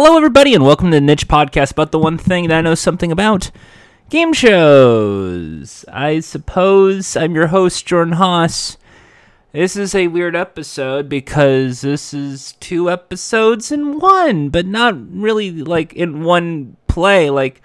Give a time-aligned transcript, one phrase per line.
[0.00, 2.76] Hello, everybody, and welcome to the Niche Podcast about the one thing that I know
[2.76, 3.50] something about
[4.08, 5.84] game shows.
[5.92, 8.76] I suppose I'm your host, Jordan Haas.
[9.50, 15.50] This is a weird episode because this is two episodes in one, but not really
[15.50, 17.60] like in one play, like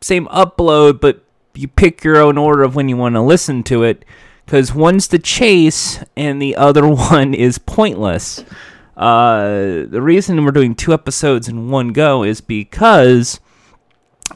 [0.00, 3.82] same upload, but you pick your own order of when you want to listen to
[3.82, 4.06] it
[4.46, 8.42] because one's the chase and the other one is pointless.
[8.98, 13.38] Uh, the reason we're doing two episodes in one go is because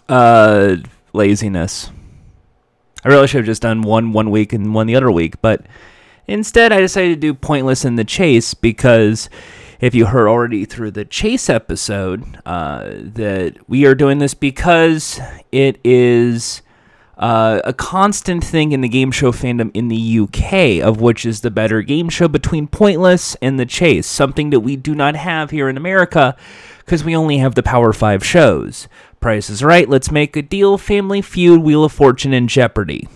[0.09, 0.77] uh,
[1.13, 1.91] laziness.
[3.05, 5.67] I really should have just done one one week and one the other week, but
[6.29, 9.29] instead I decided to do Pointless in the Chase because
[9.81, 15.21] if you heard already through the Chase episode, uh, that we are doing this because
[15.51, 16.63] it is
[17.23, 21.41] uh, a constant thing in the game show fandom in the UK, of which is
[21.41, 25.51] the better game show between Pointless and The Chase, something that we do not have
[25.51, 26.37] here in America
[26.81, 28.89] because we only have the Power 5 shows.
[29.21, 33.09] Price is Right, Let's Make a Deal, Family Feud, Wheel of Fortune, and Jeopardy!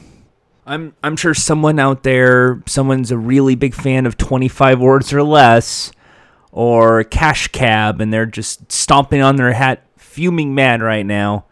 [0.64, 5.24] I'm, I'm sure someone out there, someone's a really big fan of 25 words or
[5.24, 5.90] less,
[6.52, 11.46] or Cash Cab, and they're just stomping on their hat, fuming mad right now.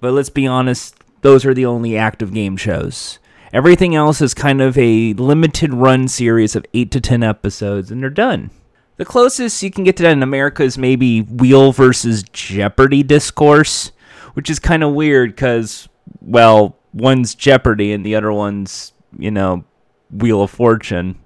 [0.00, 3.18] But let's be honest, those are the only active game shows.
[3.52, 8.02] Everything else is kind of a limited run series of 8 to 10 episodes, and
[8.02, 8.50] they're done.
[8.96, 13.92] The closest you can get to that in America is maybe Wheel versus Jeopardy discourse,
[14.34, 15.88] which is kind of weird because,
[16.20, 19.64] well, one's Jeopardy and the other one's, you know,
[20.10, 21.18] Wheel of Fortune.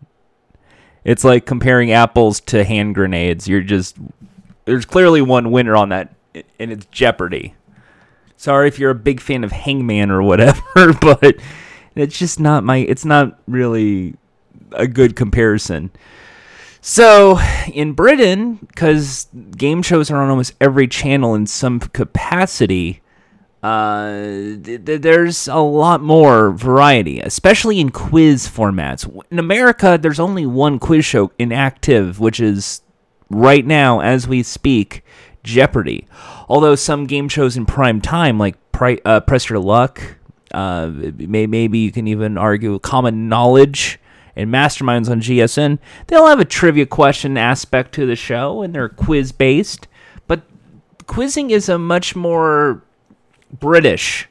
[1.05, 3.47] It's like comparing apples to hand grenades.
[3.47, 3.97] You're just,
[4.65, 6.15] there's clearly one winner on that,
[6.59, 7.55] and it's Jeopardy.
[8.37, 11.37] Sorry if you're a big fan of Hangman or whatever, but
[11.95, 12.79] it's just not my.
[12.79, 14.15] It's not really
[14.73, 15.91] a good comparison.
[16.81, 17.41] So
[17.73, 19.27] in Britain, because
[19.57, 23.03] game shows are on almost every channel in some capacity,
[23.61, 24.13] uh,
[24.63, 29.11] th- th- there's a lot more variety, especially in quiz formats.
[29.33, 32.83] In America, there's only one quiz show inactive, which is
[33.31, 35.03] right now as we speak
[35.43, 36.07] Jeopardy.
[36.49, 40.17] Although some game shows in prime time, like Pri- uh, Press Your Luck,
[40.53, 43.99] uh, may- maybe you can even argue Common Knowledge
[44.37, 48.89] and Masterminds on GSN, they'll have a trivia question aspect to the show and they're
[48.89, 49.89] quiz based.
[50.27, 50.43] But
[51.07, 52.83] quizzing is a much more
[53.59, 54.29] British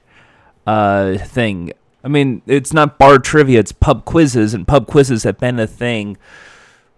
[0.67, 1.73] uh, thing.
[2.03, 5.67] I mean, it's not bar trivia, it's pub quizzes, and pub quizzes have been a
[5.67, 6.17] thing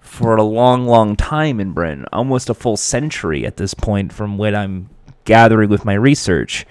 [0.02, 4.38] for a long, long time in Britain, almost a full century at this point, from
[4.38, 4.90] what I'm
[5.28, 6.66] gathering with my research.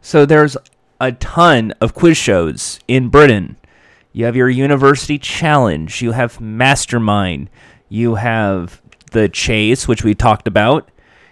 [0.00, 0.56] So there's
[1.00, 3.56] a ton of quiz shows in Britain.
[4.12, 7.48] You have your University Challenge, you have Mastermind,
[7.88, 10.90] you have The Chase, which we talked about,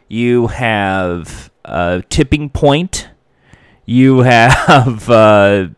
[0.08, 3.08] you have uh, Tipping Point,
[3.84, 5.68] you have uh,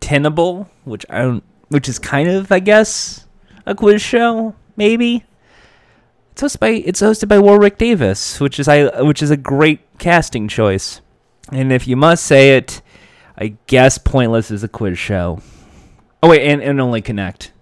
[0.00, 3.26] Tenable, which I don't, which is kind of, I guess,
[3.66, 5.24] a quiz show maybe.
[6.42, 9.80] It's hosted by it's hosted by Warwick Davis, which is I which is a great
[9.98, 11.02] casting choice.
[11.52, 12.80] And if you must say it,
[13.36, 15.42] I guess Pointless is a quiz show.
[16.22, 17.52] Oh wait, and, and only Connect.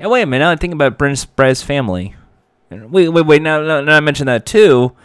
[0.00, 2.16] And wait a minute, now I think about British Bryce Family.
[2.70, 3.40] Wait, wait, wait.
[3.40, 4.96] Now, now, now I mentioned that too.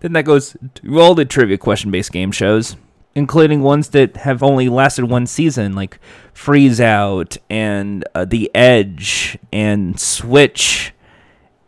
[0.00, 2.76] Then that goes to all the trivia question-based game shows,
[3.14, 6.00] including ones that have only lasted one season, like
[6.32, 10.94] Freeze Out and uh, The Edge and Switch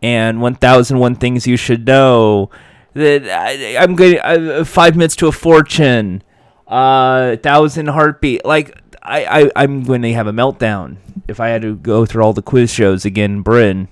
[0.01, 2.49] and 1001 Things You Should Know.
[2.93, 4.19] That I, good.
[4.19, 6.23] Uh, five minutes to a fortune.
[6.67, 8.45] Uh, thousand heartbeat.
[8.45, 10.97] Like I, I, I'm going to have a meltdown
[11.27, 13.87] if I had to go through all the quiz shows again in Britain.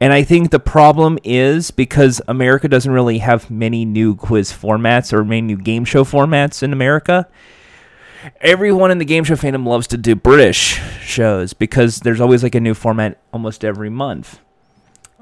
[0.00, 5.12] And I think the problem is because America doesn't really have many new quiz formats
[5.12, 7.28] or many new game show formats in America.
[8.40, 12.54] Everyone in the game show fandom loves to do British shows because there's always like
[12.54, 14.40] a new format almost every month.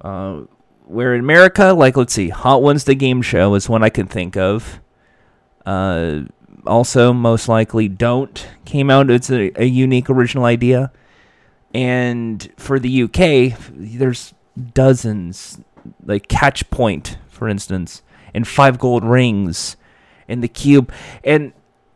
[0.03, 4.07] Where in America, like let's see, Hot Ones the game show is one I can
[4.07, 4.81] think of.
[5.65, 6.23] Uh,
[6.67, 9.11] also, most likely, Don't came out.
[9.11, 10.93] It's a, a unique original idea.
[11.75, 14.35] And for the UK, there's
[14.75, 15.61] dozens,
[16.05, 18.03] like Catchpoint, for instance,
[18.35, 19.77] and Five Gold Rings,
[20.29, 20.93] and The Cube.
[21.25, 21.53] And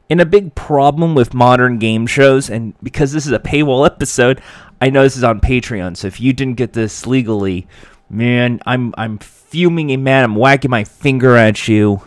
[0.09, 4.41] and a big problem with modern game shows, and because this is a paywall episode,
[4.81, 5.97] I know this is on Patreon.
[5.97, 7.67] So if you didn't get this legally,
[8.09, 10.25] man, I'm I'm fuming and mad.
[10.25, 12.03] I'm wagging my finger at you.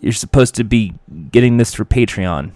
[0.00, 0.94] You're supposed to be
[1.30, 2.52] getting this through Patreon.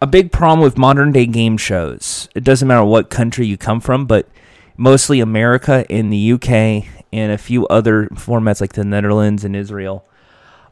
[0.00, 2.28] A big problem with modern day game shows.
[2.34, 4.28] It doesn't matter what country you come from, but
[4.76, 10.04] mostly America and the UK and a few other formats like the Netherlands and Israel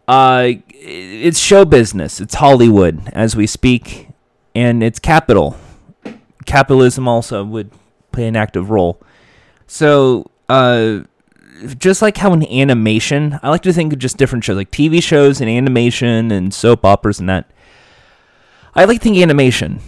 [0.09, 2.21] Uh, it's show business.
[2.21, 4.09] It's Hollywood as we speak,
[4.55, 5.57] and it's capital.
[6.45, 7.73] Capitalism also would
[8.13, 9.01] play an active role.
[9.67, 11.01] So, uh,
[11.79, 15.03] just like how in animation, I like to think of just different shows, like TV
[15.03, 17.51] shows and animation and soap operas and that.
[18.75, 19.81] I like to think animation.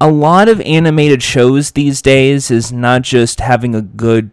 [0.00, 4.30] A lot of animated shows these days is not just having a good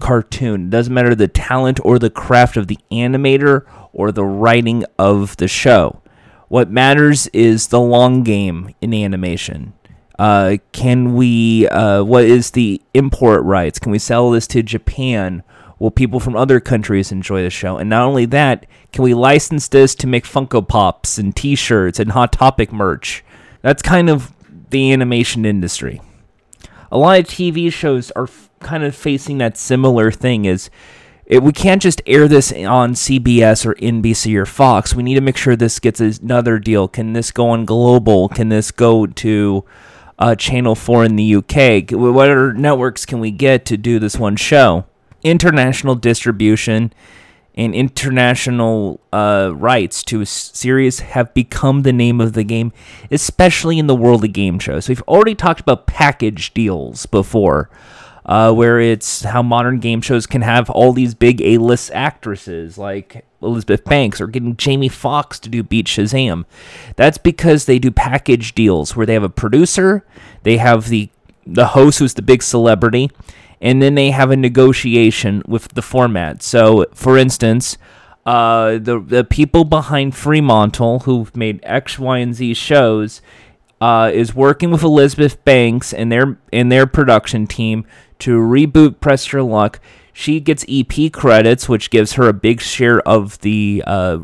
[0.00, 0.66] cartoon.
[0.66, 5.36] It doesn't matter the talent or the craft of the animator or the writing of
[5.36, 6.02] the show.
[6.48, 9.72] What matters is the long game in animation.
[10.18, 11.68] Uh, can we?
[11.68, 13.78] Uh, what is the import rights?
[13.78, 15.42] Can we sell this to Japan?
[15.78, 17.78] Will people from other countries enjoy the show?
[17.78, 22.12] And not only that, can we license this to make Funko Pops and T-shirts and
[22.12, 23.24] Hot Topic merch?
[23.60, 24.32] That's kind of
[24.70, 26.00] the animation industry.
[26.92, 30.44] A lot of TV shows are f- kind of facing that similar thing.
[30.44, 30.70] Is
[31.26, 34.94] it, we can't just air this on CBS or NBC or Fox.
[34.94, 36.86] We need to make sure this gets another deal.
[36.86, 38.28] Can this go on global?
[38.28, 39.64] Can this go to
[40.18, 41.90] uh, Channel 4 in the UK?
[41.90, 44.86] What other networks can we get to do this one show?
[45.22, 46.92] International distribution
[47.54, 52.72] and international uh, rights to a series have become the name of the game,
[53.10, 54.88] especially in the world of game shows.
[54.88, 57.70] We've already talked about package deals before
[58.26, 63.24] uh, where it's how modern game shows can have all these big A-list actresses like
[63.44, 66.44] Elizabeth Banks or getting Jamie Foxx to do Beat Shazam.
[66.96, 70.04] That's because they do package deals where they have a producer,
[70.42, 71.10] they have the
[71.46, 73.10] the host who's the big celebrity,
[73.60, 76.42] and then they have a negotiation with the format.
[76.42, 77.76] So, for instance,
[78.26, 83.20] uh, the the people behind Fremantle who've made X, Y, and Z shows
[83.80, 87.84] uh, is working with Elizabeth Banks and their and their production team
[88.20, 89.80] to reboot Press Your Luck.
[90.16, 94.20] She gets EP credits, which gives her a big share of the uh,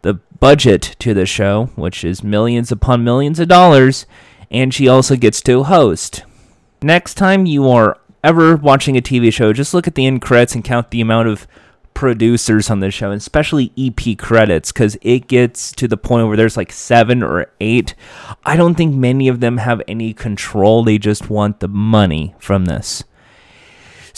[0.00, 4.06] the budget to the show, which is millions upon millions of dollars,
[4.50, 6.24] and she also gets to host.
[6.82, 10.54] Next time you are ever watching a TV show, just look at the end credits
[10.54, 11.46] and count the amount of
[11.92, 16.56] producers on the show, especially EP credits, because it gets to the point where there's
[16.56, 17.94] like seven or eight.
[18.46, 20.84] I don't think many of them have any control.
[20.84, 23.04] They just want the money from this.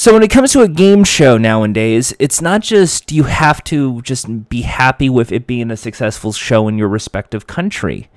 [0.01, 4.01] So when it comes to a game show nowadays, it's not just you have to
[4.01, 8.09] just be happy with it being a successful show in your respective country.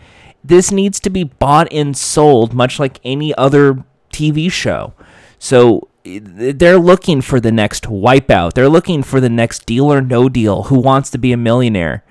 [0.46, 3.84] This needs to be bought and sold much like any other
[4.14, 4.94] TV show.
[5.38, 8.54] So they're looking for the next wipeout.
[8.54, 12.06] They're looking for the next deal or no deal who wants to be a millionaire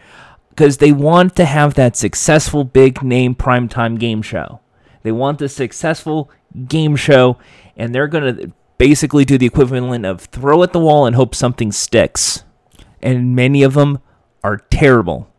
[0.50, 4.60] because they want to have that successful big name primetime game show.
[5.02, 6.30] They want the successful
[6.68, 7.38] game show
[7.74, 11.36] and they're going to basically do the equivalent of throw at the wall and hope
[11.36, 12.42] something sticks.
[13.00, 14.00] And many of them
[14.42, 15.32] are terrible.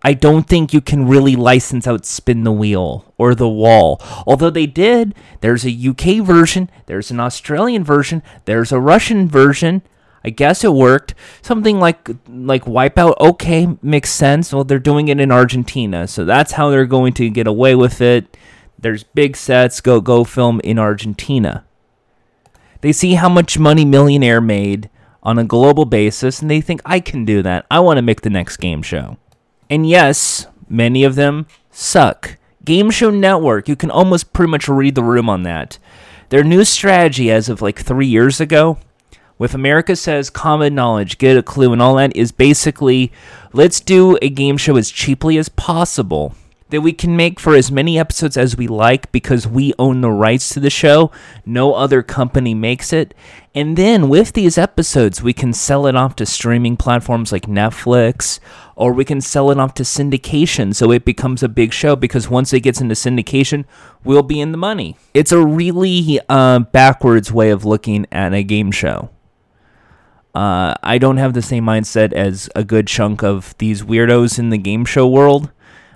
[0.00, 4.00] I don't think you can really license out Spin the Wheel or The Wall.
[4.26, 9.82] Although they did, there's a UK version, there's an Australian version, there's a Russian version.
[10.24, 11.14] I guess it worked.
[11.42, 14.54] Something like like Wipeout, okay, makes sense.
[14.54, 18.00] Well, they're doing it in Argentina, so that's how they're going to get away with
[18.00, 18.38] it.
[18.78, 21.64] There's big sets, go go film in Argentina.
[22.80, 24.88] They see how much money Millionaire made
[25.22, 27.66] on a global basis, and they think I can do that.
[27.70, 29.18] I want to make the next game show.
[29.68, 32.38] And yes, many of them suck.
[32.64, 35.78] Game Show Network, you can almost pretty much read the room on that.
[36.30, 38.78] Their new strategy as of like three years ago,
[39.38, 43.10] with America Says Common Knowledge, Get a Clue, and all that, is basically
[43.52, 46.34] let's do a game show as cheaply as possible
[46.70, 50.10] that we can make for as many episodes as we like because we own the
[50.10, 51.10] rights to the show.
[51.44, 53.14] No other company makes it.
[53.54, 58.38] And then with these episodes, we can sell it off to streaming platforms like Netflix,
[58.76, 62.30] or we can sell it off to syndication so it becomes a big show because
[62.30, 63.64] once it gets into syndication,
[64.04, 64.96] we'll be in the money.
[65.12, 69.10] It's a really uh, backwards way of looking at a game show.
[70.32, 74.50] Uh, I don't have the same mindset as a good chunk of these weirdos in
[74.50, 75.50] the game show world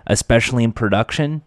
[0.07, 1.43] especially in production.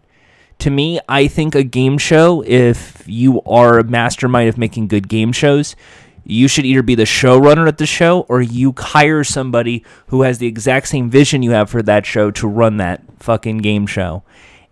[0.60, 5.08] To me, I think a game show, if you are a mastermind of making good
[5.08, 5.76] game shows,
[6.24, 10.38] you should either be the showrunner at the show or you hire somebody who has
[10.38, 14.22] the exact same vision you have for that show to run that fucking game show.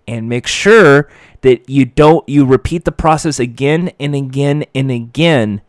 [0.09, 1.09] And make sure
[1.40, 5.62] that you don't you repeat the process again and again and again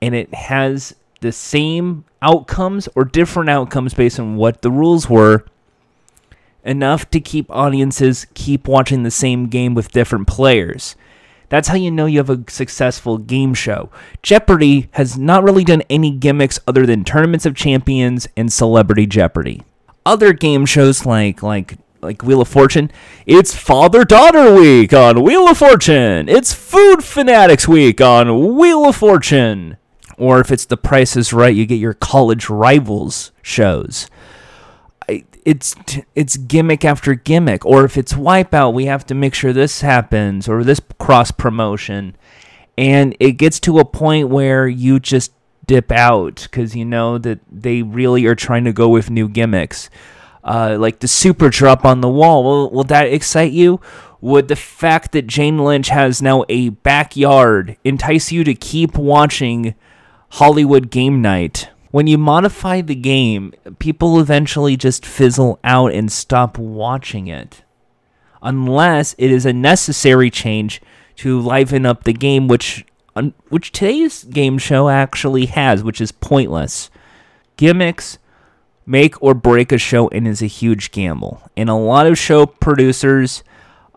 [0.00, 5.44] and it has the same outcomes or different outcomes based on what the rules were
[6.68, 10.94] enough to keep audiences keep watching the same game with different players.
[11.48, 13.90] That's how you know you have a successful game show.
[14.22, 19.62] Jeopardy has not really done any gimmicks other than Tournaments of Champions and Celebrity Jeopardy.
[20.04, 22.90] other game shows like like like Wheel of Fortune,
[23.26, 26.28] it's Father Daughter Week on Wheel of Fortune.
[26.28, 29.76] It's Food Fanatics Week on Wheel of Fortune.
[30.16, 34.08] Or if it's The Price is Right, you get your college rivals shows.
[35.48, 35.74] It's
[36.14, 37.64] it's gimmick after gimmick.
[37.64, 42.16] Or if it's Wipeout, we have to make sure this happens or this cross promotion.
[42.76, 45.32] And it gets to a point where you just
[45.66, 49.90] dip out because you know that they really are trying to go with new gimmicks
[50.48, 52.42] uh, like the super drop on the wall.
[52.42, 53.80] Will, will that excite you?
[54.20, 59.74] Would the fact that Jane Lynch has now a backyard entice you to keep watching
[60.30, 61.68] Hollywood Game Night?
[61.90, 67.62] When you modify the game, people eventually just fizzle out and stop watching it.
[68.42, 70.82] Unless it is a necessary change
[71.16, 72.84] to liven up the game, which
[73.48, 76.90] which today's game show actually has, which is pointless.
[77.56, 78.18] Gimmicks,
[78.86, 81.42] make or break a show and is a huge gamble.
[81.56, 83.42] And a lot of show producers,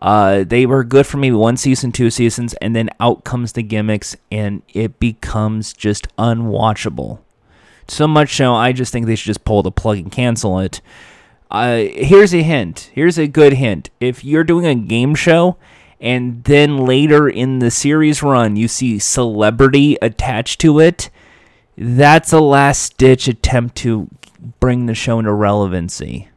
[0.00, 3.62] uh, they were good for maybe one season, two seasons, and then out comes the
[3.62, 7.20] gimmicks, and it becomes just unwatchable.
[7.88, 10.80] So much so, I just think they should just pull the plug and cancel it.
[11.50, 12.90] Uh, here's a hint.
[12.94, 13.90] Here's a good hint.
[14.00, 15.58] If you're doing a game show
[16.00, 21.10] and then later in the series run you see celebrity attached to it,
[21.76, 24.08] that's a last ditch attempt to
[24.60, 26.28] bring the show into relevancy.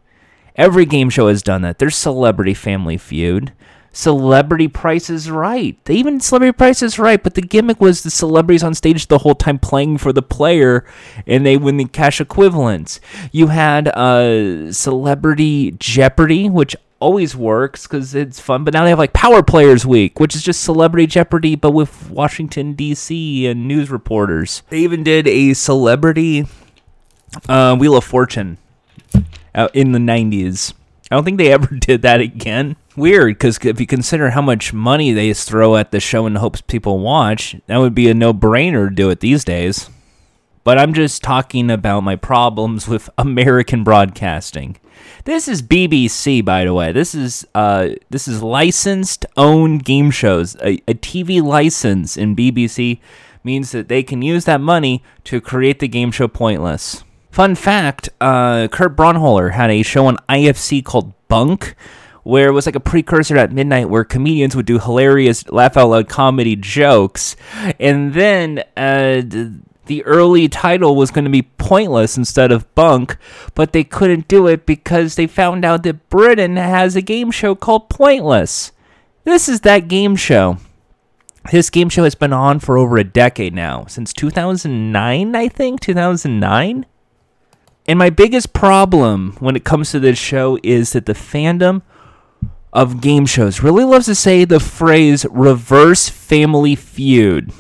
[0.55, 1.79] Every game show has done that.
[1.79, 3.51] There's Celebrity Family Feud.
[3.95, 5.77] Celebrity Price is Right.
[5.85, 9.19] They even Celebrity Price is Right, but the gimmick was the celebrities on stage the
[9.19, 10.83] whole time playing for the player,
[11.25, 12.99] and they win the cash equivalents.
[13.31, 18.65] You had uh, Celebrity Jeopardy, which always works because it's fun.
[18.65, 22.09] But now they have like Power Players Week, which is just Celebrity Jeopardy, but with
[22.09, 23.47] Washington D.C.
[23.47, 24.61] and news reporters.
[24.69, 26.47] They even did a Celebrity
[27.47, 28.57] uh, Wheel of Fortune
[29.55, 30.73] out in the 90s.
[31.09, 32.75] I don't think they ever did that again.
[32.95, 36.61] Weird, because if you consider how much money they throw at the show in hopes
[36.61, 39.89] people watch, that would be a no brainer to do it these days.
[40.63, 44.77] But I'm just talking about my problems with American broadcasting.
[45.25, 46.91] This is BBC, by the way.
[46.91, 50.55] This is uh, this is licensed, owned game shows.
[50.57, 52.99] A, a TV license in BBC
[53.43, 57.03] means that they can use that money to create the game show Pointless.
[57.31, 61.75] Fun fact uh, Kurt Braunohler had a show on IFC called Bunk,
[62.25, 65.89] where it was like a precursor at midnight where comedians would do hilarious laugh out
[65.89, 67.35] loud comedy jokes.
[67.79, 69.21] And then uh,
[69.85, 73.17] the early title was going to be Pointless instead of Bunk,
[73.53, 77.53] but they couldn't do it because they found out that Britain has a game show
[77.53, 78.71] called Pointless.
[79.23, 80.57] This is that game show.
[81.51, 85.79] This game show has been on for over a decade now, since 2009, I think,
[85.79, 86.87] 2009.
[87.87, 91.83] And my biggest problem when it comes to this show is that the fandom
[92.75, 97.51] of game shows really loves to say the phrase reverse family feud,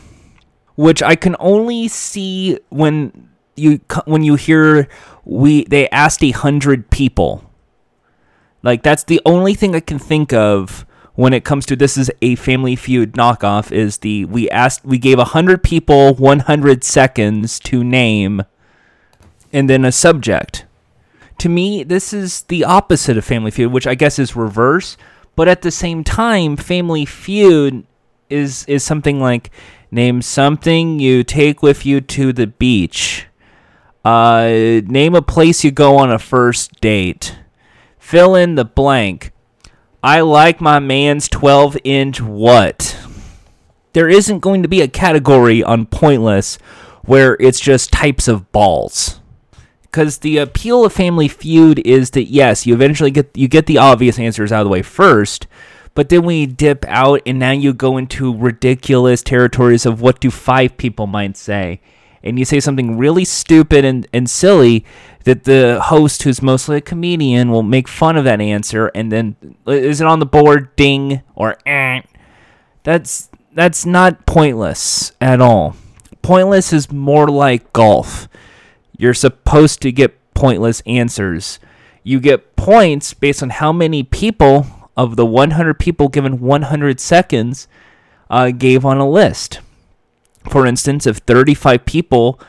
[0.75, 4.89] which I can only see when you when you hear
[5.23, 7.49] we they asked a hundred people.
[8.61, 12.11] Like that's the only thing I can think of when it comes to this is
[12.21, 17.57] a family feud knockoff is the we asked we gave a hundred people 100 seconds
[17.61, 18.43] to name
[19.53, 20.64] and then a subject.
[21.39, 24.97] To me, this is the opposite of Family Feud, which I guess is reverse.
[25.35, 27.85] But at the same time, Family Feud
[28.29, 29.51] is is something like
[29.91, 33.27] name something you take with you to the beach.
[34.03, 37.37] Uh, name a place you go on a first date.
[37.97, 39.31] Fill in the blank.
[40.03, 42.97] I like my man's 12 inch what?
[43.93, 46.57] There isn't going to be a category on Pointless
[47.05, 49.19] where it's just types of balls
[49.95, 53.77] because the appeal of Family Feud is that yes, you eventually get you get the
[53.77, 55.47] obvious answers out of the way first,
[55.93, 60.29] but then we dip out and now you go into ridiculous territories of what do
[60.29, 61.79] five people might say,
[62.21, 64.83] and you say something really stupid and, and silly
[65.23, 69.37] that the host, who's mostly a comedian, will make fun of that answer, and then
[69.65, 70.75] is it on the board?
[70.75, 72.01] Ding or eh.
[72.83, 75.77] That's that's not pointless at all.
[76.21, 78.27] Pointless is more like golf
[78.97, 81.59] you're supposed to get pointless answers.
[82.03, 87.67] You get points based on how many people of the 100 people given 100 seconds
[88.29, 89.59] uh, gave on a list.
[90.49, 92.39] For instance, if 35 people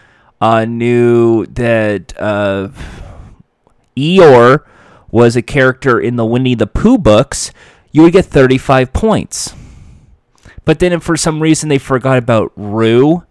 [0.40, 2.68] uh, knew that uh,
[3.96, 4.64] Eeyore
[5.10, 7.52] was a character in the Winnie the Pooh books,
[7.90, 9.54] you would get 35 points.
[10.64, 13.22] But then if for some reason they forgot about Roo,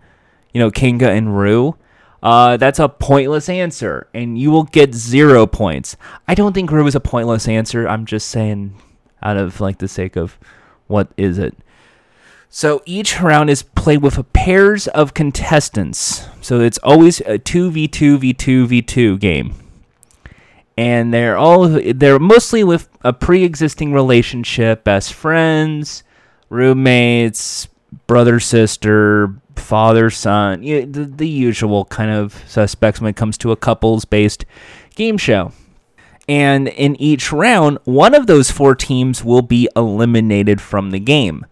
[0.53, 1.75] you know, Kanga and Roo,
[2.25, 5.95] Uh, that's a pointless answer, and you will get zero points.
[6.27, 7.87] I don't think Roo is a pointless answer.
[7.87, 8.81] I'm just saying,
[9.21, 10.39] out of like the sake of
[10.87, 11.55] what is it.
[12.49, 16.27] So each round is played with pairs of contestants.
[16.41, 19.53] So it's always a 2v2 v2 v2 game.
[20.75, 26.03] And they're all they're mostly with a pre-existing relationship, best friends,
[26.49, 27.67] roommates,
[28.07, 33.55] brother sister, father son, the, the usual kind of suspects when it comes to a
[33.55, 34.45] couples based
[34.95, 35.51] game show.
[36.27, 41.45] And in each round, one of those four teams will be eliminated from the game.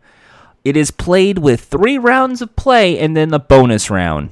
[0.63, 4.29] It is played with three rounds of play and then the bonus round.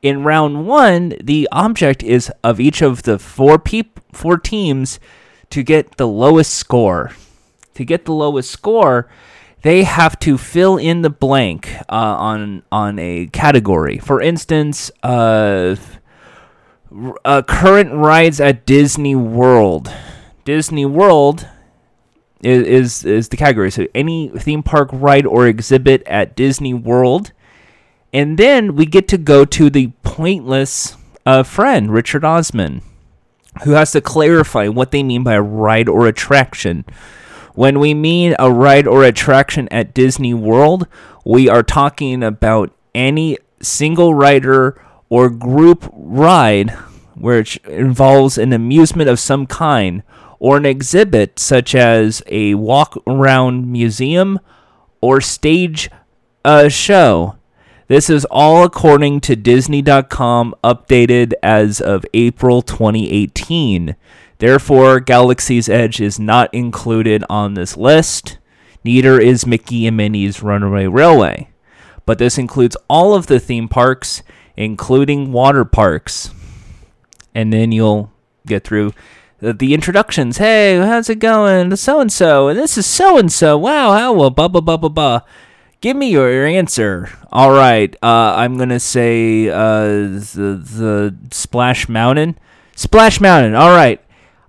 [0.00, 4.98] In round one, the object is of each of the four peop- four teams
[5.50, 7.12] to get the lowest score.
[7.74, 9.08] To get the lowest score,
[9.62, 13.98] they have to fill in the blank uh, on on a category.
[13.98, 15.76] For instance, uh,
[17.24, 19.92] uh, current rides at Disney World.
[20.44, 21.48] Disney World
[22.42, 23.70] is, is is the category.
[23.70, 27.32] So any theme park ride or exhibit at Disney World,
[28.12, 32.82] and then we get to go to the pointless uh, friend Richard Osman,
[33.62, 36.84] who has to clarify what they mean by a ride or attraction.
[37.54, 40.86] When we mean a ride or attraction at Disney World,
[41.24, 46.70] we are talking about any single rider or group ride
[47.14, 50.02] which involves an amusement of some kind
[50.38, 54.40] or an exhibit such as a walk around museum
[55.00, 55.90] or stage
[56.44, 57.36] uh, show.
[57.86, 63.94] This is all according to Disney.com, updated as of April 2018.
[64.42, 68.38] Therefore, Galaxy's Edge is not included on this list.
[68.82, 71.48] Neither is Mickey and Minnie's Runaway Railway.
[72.06, 74.24] But this includes all of the theme parks,
[74.56, 76.32] including water parks.
[77.32, 78.10] And then you'll
[78.44, 78.94] get through
[79.38, 80.38] the, introductions.
[80.38, 81.76] Hey, how's it going?
[81.76, 83.56] So and so, and this is so and so.
[83.56, 85.20] Wow, how well, blah blah blah blah blah.
[85.80, 87.16] Give me your, your answer.
[87.30, 92.40] All right, uh, I'm gonna say uh, the the Splash Mountain.
[92.74, 93.54] Splash Mountain.
[93.54, 94.00] All right.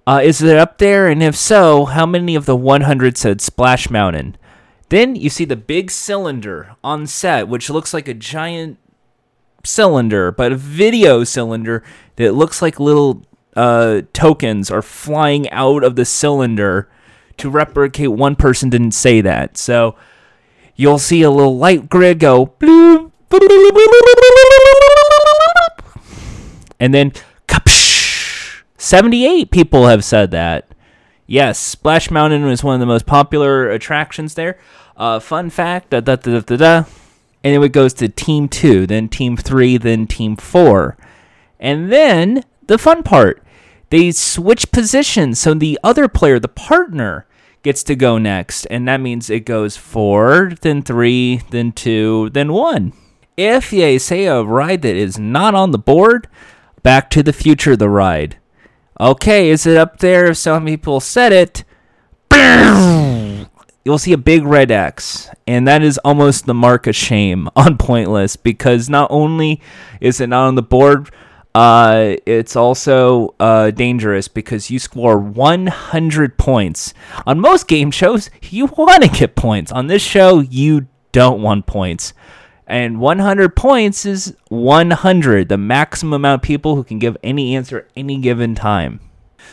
[0.05, 1.07] Uh, is it up there?
[1.07, 4.37] And if so, how many of the 100 said Splash Mountain?
[4.89, 8.77] Then you see the big cylinder on set, which looks like a giant
[9.63, 11.83] cylinder, but a video cylinder
[12.17, 16.89] that looks like little uh, tokens are flying out of the cylinder
[17.37, 19.57] to replicate one person didn't say that.
[19.57, 19.95] So
[20.75, 22.53] you'll see a little light grid go
[26.79, 27.13] and then
[28.83, 30.67] 78 people have said that.
[31.25, 34.59] Yes, Splash Mountain was one of the most popular attractions there.
[34.97, 36.77] Uh, fun fact, da, da, da, da, da,
[37.43, 40.97] and then it goes to Team 2, then Team 3, then Team 4.
[41.61, 43.41] And then the fun part
[43.89, 45.39] they switch positions.
[45.39, 47.25] So the other player, the partner,
[47.61, 48.65] gets to go next.
[48.65, 52.91] And that means it goes four, then three, then two, then one.
[53.37, 56.27] If they say a ride that is not on the board,
[56.81, 58.37] Back to the Future, the ride.
[59.03, 60.27] Okay, is it up there?
[60.27, 61.65] If some people said it,
[63.83, 65.29] you'll see a big red X.
[65.45, 69.59] And that is almost the mark of shame on Pointless because not only
[69.99, 71.11] is it not on the board,
[71.53, 76.93] uh, it's also uh, dangerous because you score 100 points.
[77.27, 79.69] On most game shows, you want to get points.
[79.73, 82.13] On this show, you don't want points.
[82.65, 87.79] And 100 points is 100, the maximum amount of people who can give any answer
[87.79, 88.99] at any given time.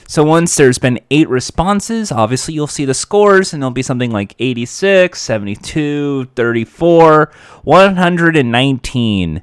[0.07, 4.11] So once there's been eight responses, obviously you'll see the scores, and it'll be something
[4.11, 7.33] like 86, 72, 34,
[7.65, 9.43] 119.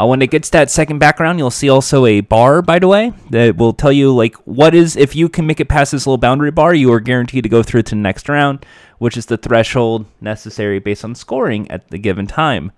[0.00, 3.12] Uh, when it gets that second background, you'll see also a bar, by the way,
[3.30, 6.16] that will tell you like what is if you can make it past this little
[6.16, 8.64] boundary bar, you are guaranteed to go through to the next round,
[9.00, 12.70] which is the threshold necessary based on scoring at the given time.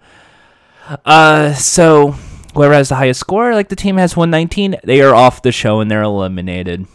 [1.05, 2.13] Uh, so
[2.55, 5.81] whoever has the highest score, like the team has 119, they are off the show
[5.81, 6.87] and they're eliminated.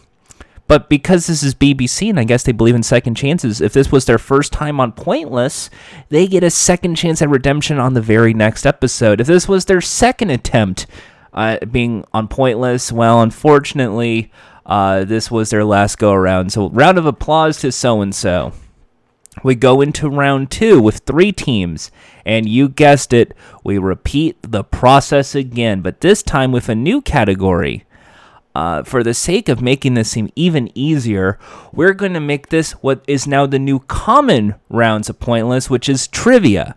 [0.66, 3.92] But because this is BBC and I guess they believe in second chances, if this
[3.92, 5.68] was their first time on Pointless,
[6.08, 9.20] they get a second chance at redemption on the very next episode.
[9.20, 10.86] If this was their second attempt
[11.34, 14.32] uh, being on Pointless, well, unfortunately,
[14.64, 16.50] uh, this was their last go around.
[16.50, 18.54] So, round of applause to so and so.
[19.42, 21.90] We go into round two with three teams,
[22.24, 27.00] and you guessed it, we repeat the process again, but this time with a new
[27.00, 27.84] category.
[28.54, 31.38] Uh, for the sake of making this seem even easier,
[31.72, 35.88] we're going to make this what is now the new common rounds of Pointless, which
[35.88, 36.76] is trivia.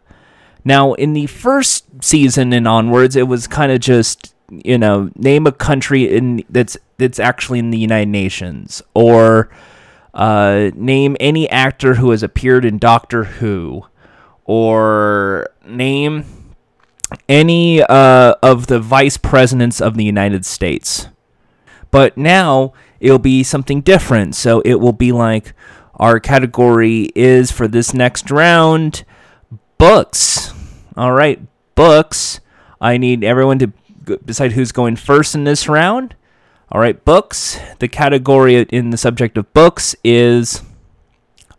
[0.63, 5.47] Now, in the first season and onwards, it was kind of just you know, name
[5.47, 9.49] a country in that's that's actually in the United Nations, or
[10.13, 13.85] uh, name any actor who has appeared in Doctor Who,
[14.45, 16.25] or name
[17.27, 21.07] any uh, of the vice presidents of the United States.
[21.89, 24.35] But now it'll be something different.
[24.35, 25.53] So it will be like
[25.95, 29.03] our category is for this next round
[29.77, 30.53] books.
[30.95, 31.39] All right,
[31.75, 32.39] books.
[32.79, 33.71] I need everyone to
[34.25, 36.15] decide who's going first in this round.
[36.73, 37.59] All right, books.
[37.79, 40.61] The category in the subject of books is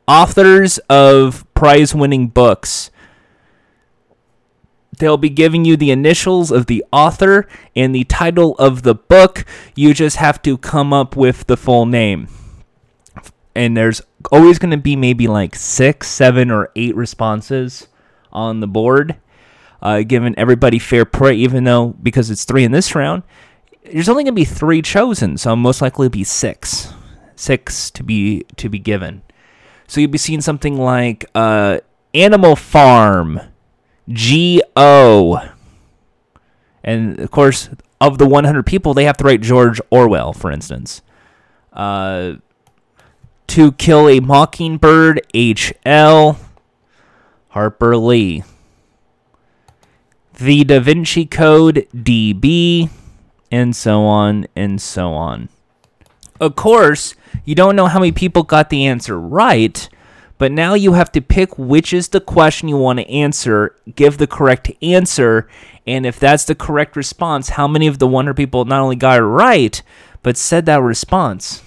[0.09, 2.91] authors of prize winning books.
[4.97, 7.47] They'll be giving you the initials of the author
[7.77, 9.45] and the title of the book.
[9.75, 12.29] You just have to come up with the full name.
[13.55, 17.87] And there's always going to be maybe like six, seven, or eight responses
[18.33, 19.17] on the board,
[19.83, 23.25] uh, giving everybody fair play, even though because it's three in this round,
[23.85, 26.93] there's only going to be three chosen, so most likely be six,
[27.37, 29.23] six to be to be given.
[29.87, 31.79] So you'll be seeing something like uh,
[32.15, 33.41] Animal Farm,
[34.09, 35.49] G O,
[36.85, 37.69] and of course,
[38.01, 41.03] of the 100 people, they have to write George Orwell, for instance.
[41.73, 42.35] Uh,
[43.47, 46.39] to Kill a Mockingbird, H L,
[47.49, 48.45] Harper Lee.
[50.39, 52.89] The Da Vinci Code, DB
[53.53, 55.49] and so on and so on.
[56.41, 59.89] Of course, you don't know how many people got the answer right,
[60.39, 64.19] but now you have to pick which is the question you want to answer, give
[64.19, 65.49] the correct answer,
[65.87, 69.19] and if that's the correct response, how many of the 100 people not only got
[69.19, 69.83] it right,
[70.23, 71.63] but said that response.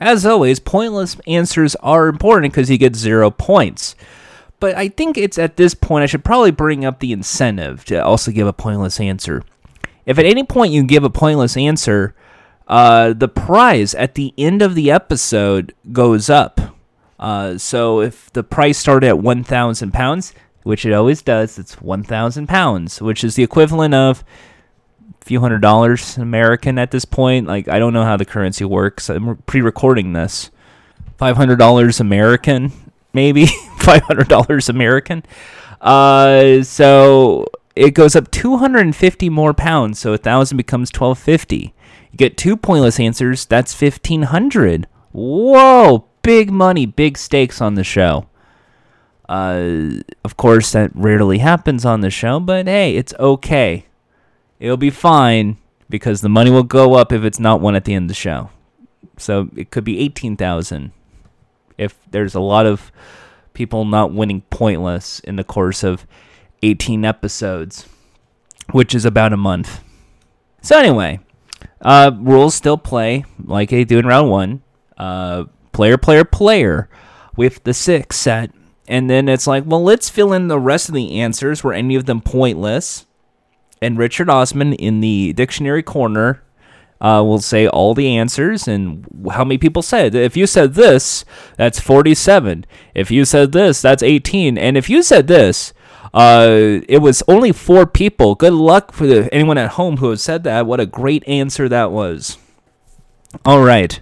[0.00, 3.94] As always, pointless answers are important because you get zero points.
[4.58, 8.02] But I think it's at this point I should probably bring up the incentive to
[8.02, 9.42] also give a pointless answer.
[10.06, 12.14] If at any point you give a pointless answer,
[12.66, 16.60] uh, the prize at the end of the episode goes up.
[17.18, 20.32] Uh, so if the price started at one thousand pounds,
[20.62, 24.24] which it always does, it's one thousand pounds, which is the equivalent of
[25.20, 27.46] a few hundred dollars American at this point.
[27.46, 29.10] Like I don't know how the currency works.
[29.10, 30.50] I'm pre-recording this.
[31.18, 32.72] Five hundred dollars American,
[33.12, 33.46] maybe
[33.78, 35.24] five hundred dollars American.
[35.80, 37.46] Uh, so
[37.80, 41.72] it goes up 250 more pounds, so a thousand becomes 1250.
[42.10, 44.86] You get two pointless answers, that's 1500.
[45.12, 48.26] Whoa, big money, big stakes on the show.
[49.26, 53.86] Uh, of course, that rarely happens on the show, but hey, it's okay.
[54.58, 55.56] It'll be fine
[55.88, 58.14] because the money will go up if it's not one at the end of the
[58.14, 58.50] show.
[59.16, 60.92] So it could be 18,000
[61.78, 62.92] if there's a lot of
[63.54, 66.06] people not winning pointless in the course of
[66.62, 67.86] 18 episodes,
[68.72, 69.82] which is about a month.
[70.62, 71.20] So, anyway,
[71.80, 74.62] uh, rules still play like they do in round one.
[74.96, 76.88] Uh, player, player, player
[77.36, 78.50] with the six set.
[78.86, 81.62] And then it's like, well, let's fill in the rest of the answers.
[81.62, 83.06] Were any of them pointless?
[83.80, 86.42] And Richard Osman in the dictionary corner
[87.00, 90.14] uh, will say all the answers and how many people said.
[90.14, 91.24] If you said this,
[91.56, 92.66] that's 47.
[92.94, 94.58] If you said this, that's 18.
[94.58, 95.72] And if you said this,
[96.12, 98.34] uh, it was only four people.
[98.34, 100.66] Good luck for the, anyone at home who has said that.
[100.66, 102.38] What a great answer that was.
[103.44, 104.00] All right.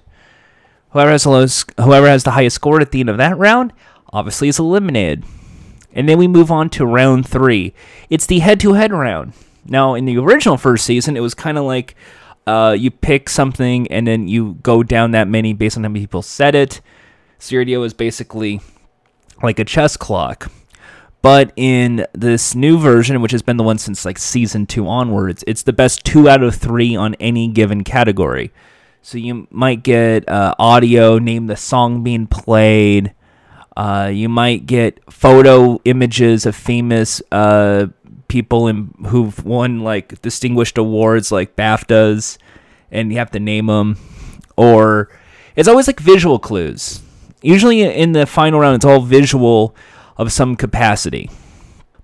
[0.91, 3.73] Whoever has the lowest, whoever has the highest score at the end of that round,
[4.13, 5.25] obviously is eliminated.
[5.93, 7.75] And then we move on to round three.
[8.09, 9.35] It's the head-to-head round.
[9.67, 11.95] Now, in the original first season, it was kind of like
[12.47, 16.01] uh, you pick something and then you go down that many based on how many
[16.01, 16.81] people said it.
[17.39, 18.61] Seridio is basically
[19.43, 20.51] like a chess clock.
[21.29, 25.45] But in this new version, which has been the one since like season two onwards,
[25.47, 28.51] it's the best two out of three on any given category.
[29.03, 33.13] So you might get uh, audio, name the song being played.
[33.77, 37.89] Uh, you might get photo images of famous uh,
[38.29, 42.39] people in, who've won like distinguished awards like BAFTAs,
[42.91, 43.99] and you have to name them.
[44.57, 45.11] Or
[45.57, 47.03] it's always like visual clues.
[47.43, 49.77] Usually in the final round, it's all visual
[50.19, 51.31] of some capacity.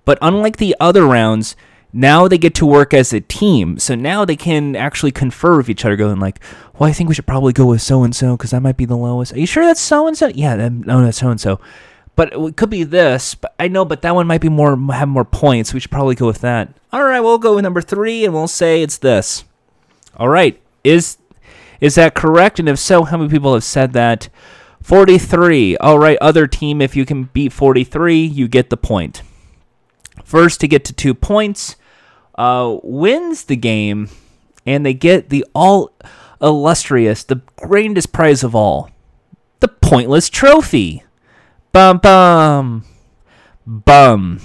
[0.05, 1.55] But unlike the other rounds,
[1.91, 3.79] now they get to work as a team.
[3.79, 6.39] So now they can actually confer with each other, going like,
[6.77, 8.85] "Well, I think we should probably go with so and so because that might be
[8.85, 10.27] the lowest." Are you sure that's so and so?
[10.27, 11.59] Yeah, no, that's so and so.
[12.15, 13.35] But it could be this.
[13.35, 15.73] But I know, but that one might be more have more points.
[15.73, 16.69] We should probably go with that.
[16.91, 19.43] All right, we'll go with number three, and we'll say it's this.
[20.17, 21.17] All right, is
[21.81, 22.59] is that correct?
[22.59, 24.29] And if so, how many people have said that?
[24.85, 25.77] 43.
[25.77, 29.23] All right, other team, if you can beat 43, you get the point.
[30.23, 31.75] First to get to two points
[32.35, 34.09] uh, wins the game
[34.63, 35.91] and they get the all
[36.39, 38.91] illustrious, the grandest prize of all,
[39.59, 41.03] the pointless trophy.
[41.71, 42.85] Bum bum.
[43.65, 44.39] Bum.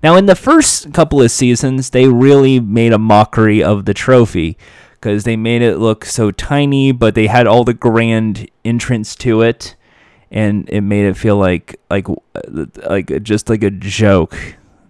[0.00, 4.56] Now, in the first couple of seasons, they really made a mockery of the trophy
[5.02, 9.42] because they made it look so tiny, but they had all the grand entrance to
[9.42, 9.74] it,
[10.30, 12.06] and it made it feel like like
[12.88, 14.38] like just like a joke.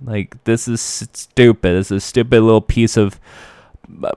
[0.05, 1.77] Like this is stupid.
[1.77, 3.19] This is a stupid little piece of
[4.05, 4.13] uh,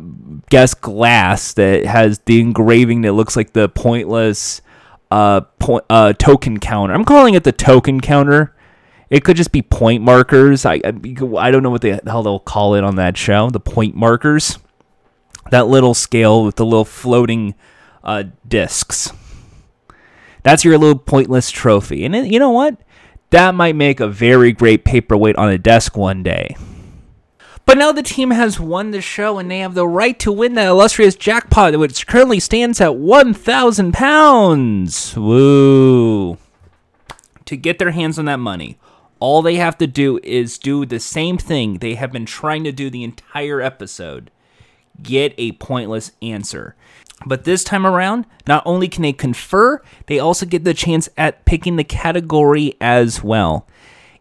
[0.50, 4.62] guess glass that has the engraving that looks like the pointless
[5.12, 6.94] uh, point, uh, token counter.
[6.94, 8.54] I'm calling it the token counter
[9.10, 10.66] it could just be point markers.
[10.66, 13.50] I I don't know what the hell they'll call it on that show.
[13.50, 14.58] The point markers.
[15.52, 17.56] That little scale with the little floating
[18.04, 19.12] uh, discs.
[20.44, 22.06] That's your little pointless trophy.
[22.06, 22.78] And it, you know what?
[23.32, 26.56] That might make a very great paperweight on a desk one day.
[27.66, 30.54] But now the team has won the show and they have the right to win
[30.54, 35.18] that illustrious jackpot, which currently stands at 1,000 pounds.
[35.18, 36.38] Woo.
[37.46, 38.78] To get their hands on that money,
[39.20, 42.72] all they have to do is do the same thing they have been trying to
[42.72, 44.30] do the entire episode
[45.02, 46.76] get a pointless answer.
[47.26, 51.46] But this time around, not only can they confer, they also get the chance at
[51.46, 53.68] picking the category as well.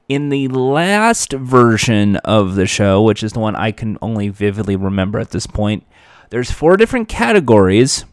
[0.09, 4.77] In the last version of the show, which is the one I can only vividly
[4.77, 5.85] remember at this point,
[6.31, 8.05] there's four different categories.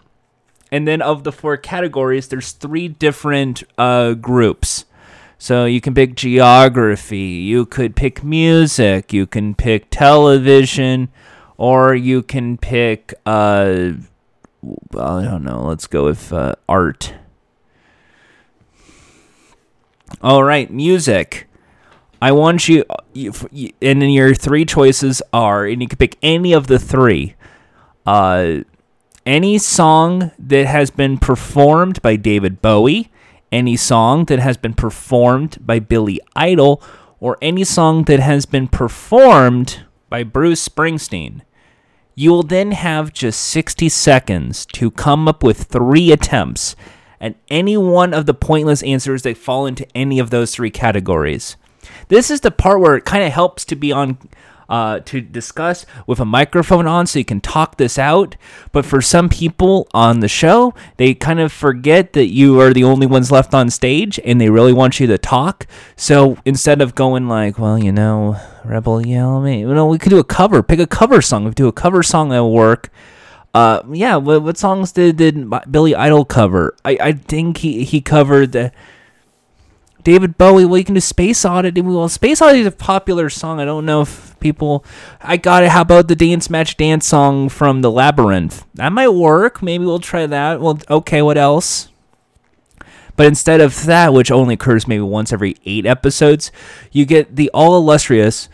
[0.71, 4.85] And then of the four categories, there's three different uh, groups.
[5.37, 11.09] So you can pick geography, you could pick music, you can pick television,
[11.61, 13.91] or you can pick uh
[14.97, 17.13] I don't know, let's go with uh, art.
[20.21, 21.47] All right, music.
[22.21, 22.83] I want you,
[23.15, 27.35] and then your three choices are, and you can pick any of the three.
[28.05, 28.59] Uh,
[29.25, 33.11] any song that has been performed by David Bowie,
[33.51, 36.83] any song that has been performed by Billy Idol
[37.19, 41.41] or any song that has been performed by Bruce Springsteen.
[42.15, 46.75] You will then have just 60 seconds to come up with three attempts
[47.19, 51.55] at any one of the pointless answers that fall into any of those three categories.
[52.09, 54.17] This is the part where it kind of helps to be on
[54.71, 58.37] uh, to discuss with a microphone on so you can talk this out.
[58.71, 62.85] But for some people on the show, they kind of forget that you are the
[62.85, 65.67] only ones left on stage and they really want you to talk.
[65.97, 70.09] So instead of going like, well, you know, Rebel Yell Me, you know, we could
[70.09, 71.43] do a cover, pick a cover song.
[71.43, 72.89] We do a cover song that will work.
[73.53, 76.77] Uh, yeah, what, what songs did, did Billy Idol cover?
[76.85, 78.71] I, I think he, he covered the
[80.03, 80.65] David Bowie.
[80.65, 81.81] Well, you can do Space Oddity.
[81.81, 83.59] Well, Space Oddity is a popular song.
[83.59, 84.85] I don't know if people.
[85.21, 85.69] I got it.
[85.69, 88.65] How about the Dance Magic Dance song from The Labyrinth?
[88.73, 89.61] That might work.
[89.61, 90.61] Maybe we'll try that.
[90.61, 91.21] Well, okay.
[91.21, 91.89] What else?
[93.15, 96.51] But instead of that, which only occurs maybe once every eight episodes,
[96.91, 98.49] you get the all illustrious.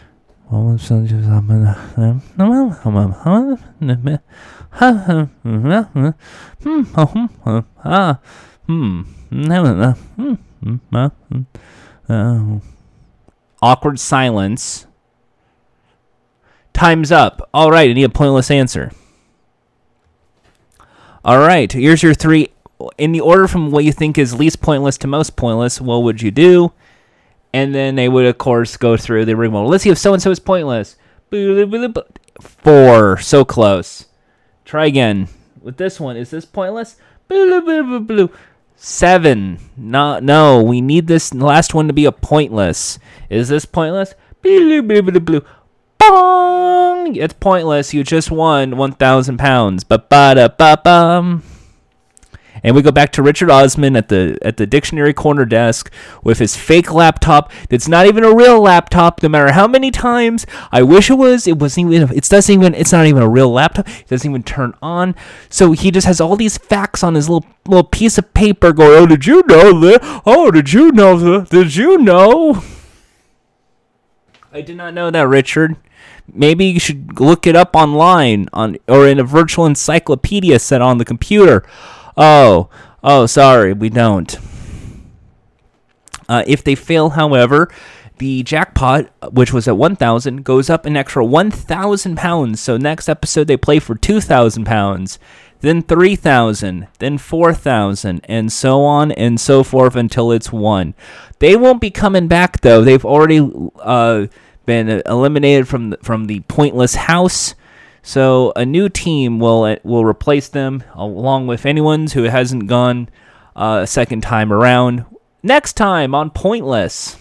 [10.17, 10.33] Hmm.
[10.61, 10.75] Hmm?
[10.91, 11.41] Hmm?
[12.09, 12.59] Uh,
[13.61, 14.87] awkward silence.
[16.73, 17.49] Time's up.
[17.53, 18.91] All right, I need a pointless answer.
[21.25, 22.49] All right, here's your three.
[22.97, 26.21] In the order from what you think is least pointless to most pointless, what would
[26.21, 26.71] you do?
[27.51, 29.51] And then they would, of course, go through the ring.
[29.51, 30.95] Let's see if so and so is pointless.
[32.39, 33.17] Four.
[33.17, 34.05] So close.
[34.63, 35.27] Try again.
[35.59, 36.97] With this one, is this pointless?
[38.79, 39.57] Seven.
[39.75, 42.99] No, no, we need this last one to be a pointless.
[43.27, 44.13] Is this pointless?
[44.43, 45.41] Blue, blue, blue, blue.
[45.97, 47.15] Bong!
[47.15, 47.95] It's pointless.
[47.95, 49.83] You just won 1,000 pounds.
[49.83, 51.41] Ba ba da ba bum.
[52.63, 55.91] And we go back to Richard Osman at the at the dictionary corner desk
[56.23, 59.21] with his fake laptop that's not even a real laptop.
[59.23, 62.15] No matter how many times I wish it was, it wasn't even.
[62.15, 62.73] It doesn't even.
[62.73, 63.87] It's not even a real laptop.
[63.87, 65.15] It doesn't even turn on.
[65.49, 68.73] So he just has all these facts on his little little piece of paper.
[68.73, 70.21] Going, oh, did you know that?
[70.25, 71.49] Oh, did you know that?
[71.49, 72.63] Did you know?
[74.51, 75.75] I did not know that, Richard.
[76.31, 80.97] Maybe you should look it up online on or in a virtual encyclopedia set on
[80.97, 81.63] the computer.
[82.17, 82.69] Oh,
[83.03, 84.35] oh, sorry, we don't.
[86.27, 87.69] Uh, if they fail, however,
[88.17, 92.59] the jackpot, which was at 1,000, goes up an extra 1,000 pounds.
[92.59, 95.19] So next episode they play for 2,000 pounds,
[95.61, 100.95] then 3,000, then 4,000, and so on and so forth until it's won.
[101.39, 102.83] They won't be coming back though.
[102.83, 103.47] They've already
[103.79, 104.27] uh,
[104.65, 107.53] been eliminated from the, from the pointless house.
[108.07, 113.09] So a new team will will replace them, along with anyone who hasn't gone
[113.53, 115.03] uh, a second time around.
[115.43, 117.17] Next time on Pointless.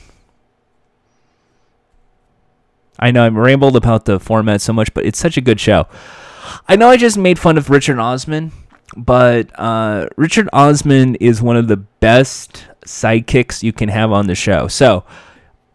[3.01, 5.89] I know I'm rambled about the format so much, but it's such a good show.
[6.69, 8.53] I know I just made fun of Richard Osman,
[8.97, 14.37] but uh, Richard Osman is one of the best sidekicks you can have on the
[14.37, 14.69] show.
[14.69, 15.03] So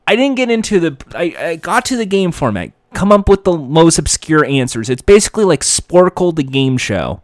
[0.07, 0.97] I didn't get into the.
[1.13, 2.71] I, I got to the game format.
[2.93, 4.89] Come up with the most obscure answers.
[4.89, 7.21] It's basically like Sporcle the game show.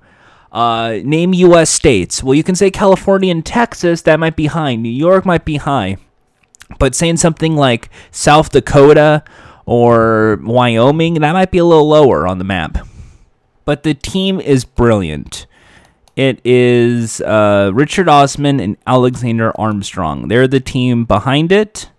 [0.51, 1.69] Uh, name U.S.
[1.69, 2.23] states.
[2.23, 4.01] Well, you can say California and Texas.
[4.03, 4.75] That might be high.
[4.75, 5.97] New York might be high.
[6.79, 9.23] But saying something like South Dakota
[9.65, 12.77] or Wyoming, that might be a little lower on the map.
[13.65, 15.45] But the team is brilliant.
[16.15, 20.29] It is uh, Richard Osman and Alexander Armstrong.
[20.29, 21.91] They're the team behind it.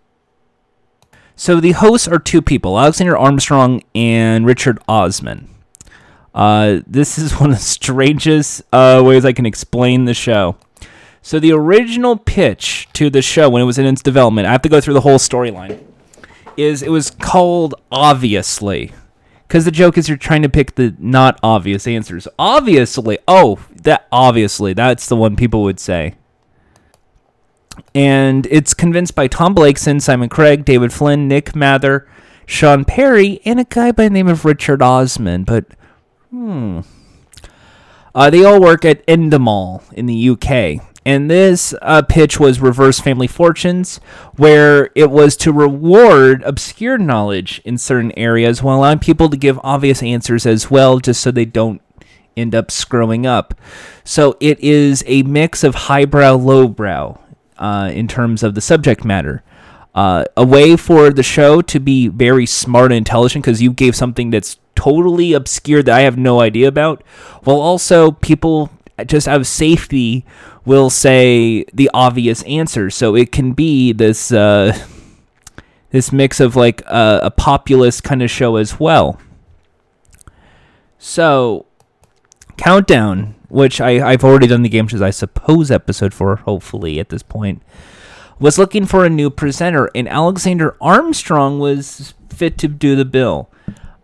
[1.38, 5.48] So the hosts are two people Alexander Armstrong and Richard Osman.
[6.35, 10.57] Uh, this is one of the strangest uh, ways I can explain the show.
[11.22, 14.62] So the original pitch to the show when it was in its development, I have
[14.62, 15.85] to go through the whole storyline
[16.57, 18.92] is it was called obviously
[19.46, 22.27] because the joke is you're trying to pick the not obvious answers.
[22.37, 26.16] Obviously, oh, that obviously that's the one people would say.
[27.95, 32.09] And it's convinced by Tom Blakeson, Simon Craig, David Flynn, Nick Mather,
[32.47, 35.45] Sean Perry, and a guy by the name of Richard Osman.
[35.45, 35.67] But
[36.31, 36.81] hmm,
[38.14, 40.85] uh, they all work at Endemol in the UK.
[41.05, 43.99] And this uh, pitch was Reverse Family Fortunes,
[44.37, 49.59] where it was to reward obscure knowledge in certain areas while allowing people to give
[49.62, 51.81] obvious answers as well, just so they don't
[52.37, 53.55] end up screwing up.
[54.05, 57.19] So it is a mix of highbrow, lowbrow
[57.59, 59.42] uh, in terms of the subject matter.
[59.94, 63.97] Uh, a way for the show to be very smart and intelligent because you gave
[63.97, 67.03] something that's totally obscure that I have no idea about,
[67.42, 68.71] while also people
[69.07, 70.25] just out of safety
[70.64, 72.90] will say the obvious answer.
[72.90, 74.77] So it can be this uh,
[75.90, 79.21] this mix of like a, a populist kind of show as well.
[80.99, 81.66] So
[82.57, 87.09] countdown, which I, I've already done the game shows, I suppose episode four, hopefully at
[87.09, 87.63] this point,
[88.39, 93.51] was looking for a new presenter, and Alexander Armstrong was fit to do the bill.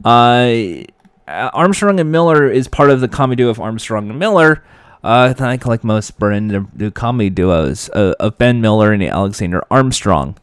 [0.04, 0.82] Uh,
[1.26, 4.64] Armstrong and Miller is part of the comedy duo of Armstrong and Miller.
[5.02, 9.62] Uh, I think like most Brendan the comedy duos uh, of Ben Miller and Alexander
[9.70, 10.36] Armstrong,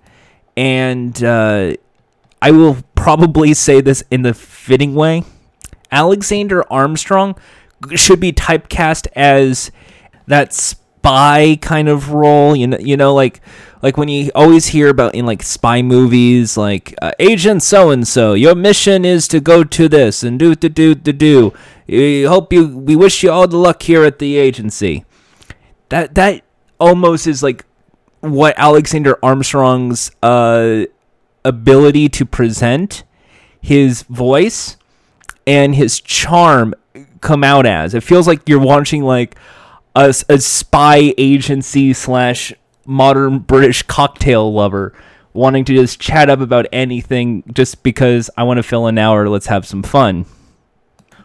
[0.55, 1.73] and uh,
[2.41, 5.23] I will probably say this in the fitting way.
[5.91, 7.35] Alexander Armstrong
[7.95, 9.71] should be typecast as
[10.27, 12.55] that spy kind of role.
[12.55, 13.41] You know, you know, like
[13.81, 18.07] like when you always hear about in like spy movies, like uh, Agent so and
[18.07, 21.53] so, your mission is to go to this and do to do to do.
[21.87, 22.67] We hope you.
[22.77, 25.05] We wish you all the luck here at the agency.
[25.89, 26.43] That that
[26.79, 27.65] almost is like
[28.21, 30.85] what Alexander Armstrong's uh,
[31.43, 33.03] ability to present
[33.59, 34.77] his voice
[35.45, 36.73] and his charm
[37.21, 37.93] come out as.
[37.93, 39.35] It feels like you're watching like
[39.95, 42.53] a, a spy agency slash
[42.85, 44.93] modern British cocktail lover
[45.33, 49.29] wanting to just chat up about anything just because I want to fill an hour.
[49.29, 50.25] Let's have some fun.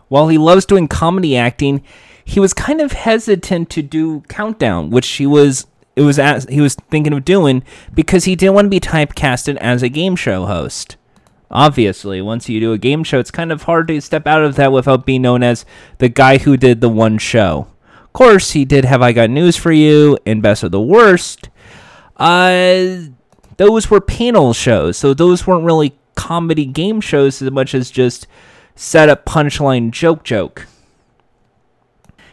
[0.09, 1.83] While he loves doing comedy acting,
[2.25, 6.61] he was kind of hesitant to do Countdown, which he was it was as, he
[6.61, 7.63] was thinking of doing
[7.95, 10.97] because he didn't want to be typecasted as a game show host.
[11.51, 14.57] Obviously, once you do a game show, it's kind of hard to step out of
[14.57, 15.65] that without being known as
[15.99, 17.69] the guy who did the one show.
[18.03, 21.49] Of course, he did have I Got News for You and Best of the Worst.
[22.17, 23.11] Uh,
[23.59, 28.27] those were panel shows, so those weren't really comedy game shows as much as just
[28.75, 30.67] set up punchline joke joke.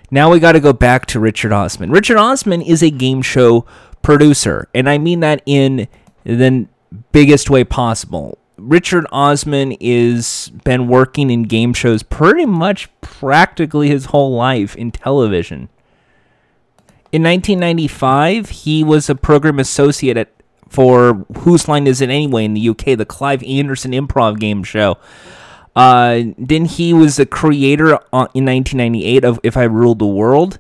[0.09, 1.91] Now we got to go back to Richard Osman.
[1.91, 3.66] Richard Osman is a game show
[4.01, 5.88] producer, and I mean that in
[6.24, 6.68] the
[7.11, 8.38] biggest way possible.
[8.58, 14.91] Richard Osman is been working in game shows pretty much practically his whole life in
[14.91, 15.70] television.
[17.12, 20.30] In 1995, he was a program associate at
[20.70, 24.97] for Whose Line Is It Anyway in the UK, the Clive Anderson improv game show.
[25.76, 30.58] Uh, then he was a creator in 1998 of If I Ruled the World,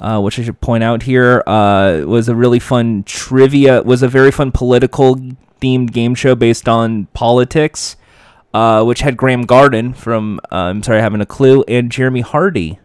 [0.00, 3.82] uh, which I should point out here uh, was a really fun trivia.
[3.82, 5.20] Was a very fun political
[5.60, 7.96] themed game show based on politics,
[8.54, 12.78] uh, which had Graeme Garden from uh, I'm sorry, having a clue, and Jeremy Hardy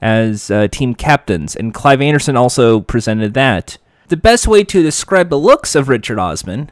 [0.00, 3.78] as uh, team captains, and Clive Anderson also presented that.
[4.08, 6.70] The best way to describe the looks of Richard Osman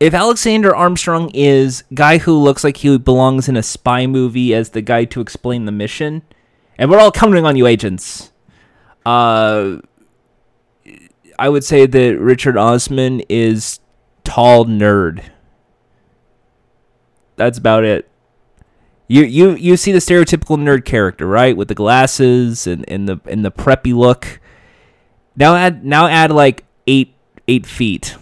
[0.00, 4.70] if Alexander Armstrong is guy who looks like he belongs in a spy movie as
[4.70, 6.22] the guy to explain the mission,
[6.78, 8.32] and we're all counting on you, agents.
[9.04, 9.76] Uh,
[11.38, 13.79] I would say that Richard Osman is
[14.30, 15.24] tall nerd.
[17.34, 18.08] That's about it.
[19.08, 21.56] You you you see the stereotypical nerd character, right?
[21.56, 24.40] With the glasses and, and the and the preppy look.
[25.34, 27.14] Now add now add like eight
[27.48, 28.16] eight feet.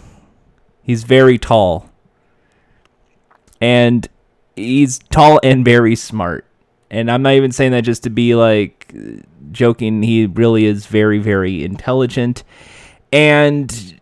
[0.81, 1.91] He's very tall.
[3.61, 4.07] And
[4.55, 6.45] he's tall and very smart.
[6.89, 8.91] And I'm not even saying that just to be like
[9.51, 10.01] joking.
[10.01, 12.43] He really is very, very intelligent.
[13.11, 13.98] And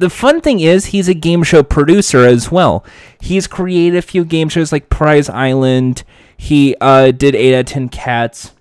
[0.00, 2.82] the fun thing is, he's a game show producer as well.
[3.20, 6.04] He's created a few game shows like Prize Island.
[6.34, 8.54] He uh, did 8 out of 10 Cats.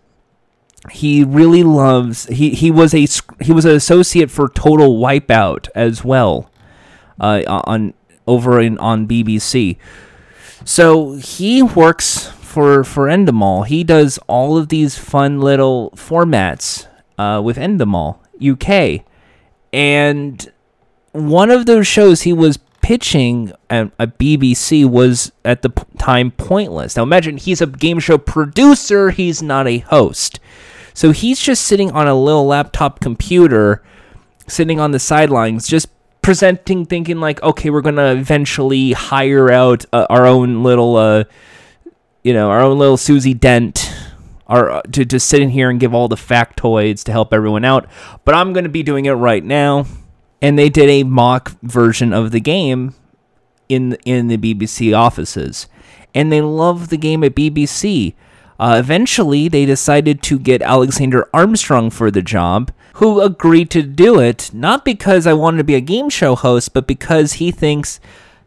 [0.92, 2.26] He really loves.
[2.26, 3.06] He, he was a
[3.42, 6.50] he was an associate for Total Wipeout as well,
[7.20, 7.94] uh, on
[8.28, 9.78] over in on BBC.
[10.66, 13.68] So he works for for Endemol.
[13.68, 16.88] He does all of these fun little formats
[17.18, 19.06] uh, with Endemol UK,
[19.74, 20.50] and
[21.12, 26.96] one of those shows he was pitching at, at BBC was at the time Pointless.
[26.96, 29.12] Now imagine he's a game show producer.
[29.12, 30.40] He's not a host,
[30.94, 33.84] so he's just sitting on a little laptop computer,
[34.48, 35.90] sitting on the sidelines, just
[36.22, 41.24] presenting, thinking like, okay, we're gonna eventually hire out uh, our own little, uh,
[42.24, 43.94] you know, our own little Susie Dent.
[44.48, 47.64] Our, uh, to, to sit in here and give all the factoids to help everyone
[47.64, 47.88] out,
[48.26, 49.86] but I'm going to be doing it right now.
[50.42, 52.96] And they did a mock version of the game
[53.68, 55.68] in in the BBC offices,
[56.16, 58.16] and they loved the game at BBC.
[58.60, 64.20] Uh, eventually, they decided to get Alexander Armstrong for the job, who agreed to do
[64.20, 68.02] it, not because I wanted to be a game show host, but because he thinks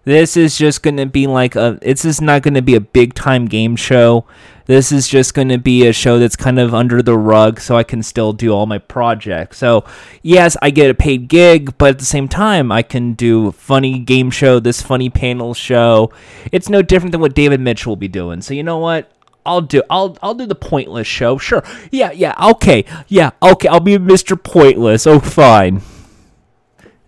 [0.05, 2.81] this is just going to be like a, it's just not going to be a
[2.81, 4.27] big time game show.
[4.67, 7.77] This is just going to be a show that's kind of under the rug so
[7.77, 9.59] I can still do all my projects.
[9.59, 9.85] So,
[10.23, 13.99] yes, I get a paid gig, but at the same time, I can do funny
[13.99, 16.13] game show, this funny panel show.
[16.51, 18.43] It's no different than what David Mitchell will be doing.
[18.43, 19.11] So, you know what?
[19.45, 21.37] I'll do I'll I'll do the pointless show.
[21.37, 21.65] Sure.
[21.91, 22.85] Yeah, yeah, okay.
[23.09, 23.67] Yeah, okay.
[23.69, 24.41] I'll be Mr.
[24.41, 25.05] Pointless.
[25.05, 25.83] Oh fine.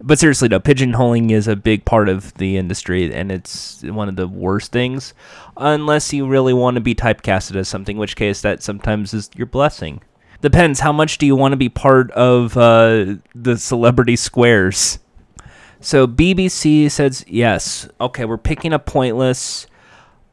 [0.07, 4.17] But seriously no, pigeonholing is a big part of the industry and it's one of
[4.17, 5.15] the worst things
[5.57, 9.31] unless you really want to be typecasted as something, in which case that sometimes is
[9.35, 10.03] your blessing.
[10.43, 14.99] Depends how much do you want to be part of uh, the celebrity squares.
[15.81, 17.89] So BBC says yes.
[17.99, 19.67] Okay, we're picking up pointless.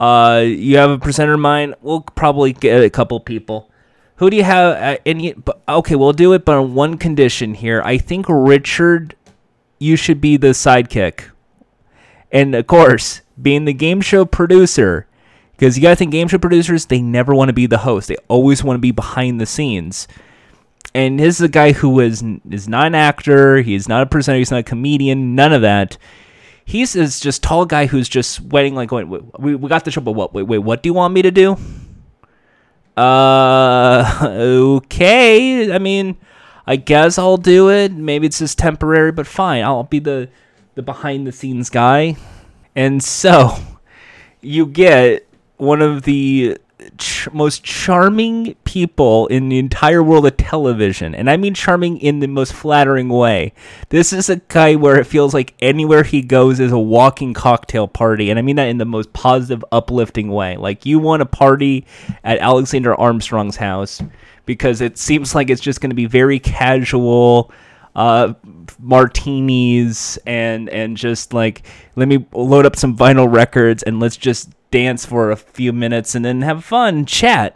[0.01, 1.75] Uh, you have a presenter in mind.
[1.81, 3.71] We'll probably get a couple people.
[4.15, 4.75] Who do you have?
[4.75, 5.33] Uh, any?
[5.67, 7.81] Okay, we'll do it, but on one condition here.
[7.83, 9.15] I think Richard,
[9.81, 11.31] you should be the sidekick,
[12.31, 15.07] and of course, being the game show producer,
[15.53, 18.07] because you gotta think game show producers they never want to be the host.
[18.07, 20.07] They always want to be behind the scenes.
[20.93, 23.61] And this is a guy who is is not an actor.
[23.61, 24.39] He is not a presenter.
[24.39, 25.35] He's not a comedian.
[25.35, 25.97] None of that
[26.65, 29.91] he's this just tall guy who's just sweating like wait, wait, we, we got the
[29.91, 31.57] show but what wait wait what do you want me to do
[32.97, 36.15] uh okay i mean
[36.71, 37.91] i guess i'll do it.
[37.91, 39.61] Maybe it's just temporary but fine.
[39.63, 40.29] I'll be the
[40.75, 42.15] the behind the scenes guy.
[42.75, 43.57] And so
[44.39, 46.57] you get one of the
[47.01, 51.13] ch- most charming people in the entire world of television.
[51.13, 53.53] And I mean charming in the most flattering way.
[53.89, 57.87] This is a guy where it feels like anywhere he goes is a walking cocktail
[57.87, 58.29] party.
[58.29, 60.55] And I mean that in the most positive, uplifting way.
[60.55, 61.85] Like you want a party
[62.23, 64.01] at Alexander Armstrong's house
[64.45, 67.51] because it seems like it's just going to be very casual
[67.95, 68.33] uh,
[68.79, 71.63] martinis and and just like
[71.97, 76.15] let me load up some vinyl records and let's just dance for a few minutes
[76.15, 77.55] and then have fun chat.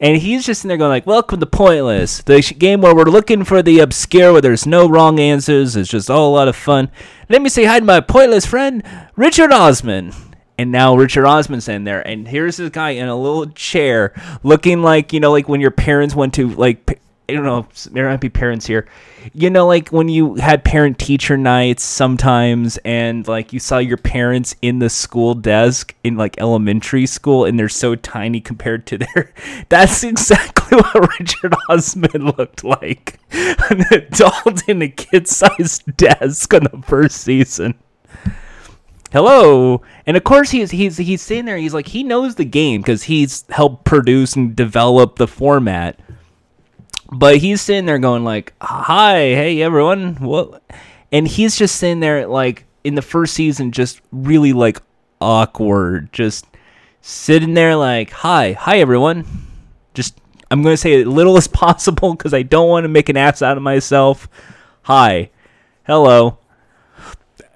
[0.00, 3.44] And he's just in there going like welcome to pointless the game where we're looking
[3.44, 6.90] for the obscure where there's no wrong answers it's just all a lot of fun.
[7.28, 8.82] Let me say hi to my pointless friend
[9.16, 10.12] richard osman.
[10.58, 14.12] And now Richard Osman's in there, and here's this guy in a little chair,
[14.44, 18.08] looking like you know, like when your parents went to like I don't know, there
[18.08, 18.86] might be parents here.
[19.32, 23.96] You know, like when you had parent teacher nights sometimes, and like you saw your
[23.96, 28.98] parents in the school desk in like elementary school, and they're so tiny compared to
[29.14, 29.32] their.
[29.68, 36.64] That's exactly what Richard Osman looked like an adult in a kid sized desk on
[36.64, 37.74] the first season.
[39.12, 41.58] Hello, and of course he's he's he's sitting there.
[41.58, 46.00] He's like he knows the game because he's helped produce and develop the format
[47.12, 50.62] but he's sitting there going like, "Hi, hey everyone, what?"
[51.12, 54.80] And he's just sitting there like in the first season just really like
[55.20, 56.46] awkward, just
[57.02, 59.26] sitting there like, "Hi, hi everyone."
[59.94, 60.18] Just
[60.50, 63.16] I'm going to say as little as possible cuz I don't want to make an
[63.16, 64.28] ass out of myself.
[64.84, 65.30] Hi.
[65.84, 66.38] Hello.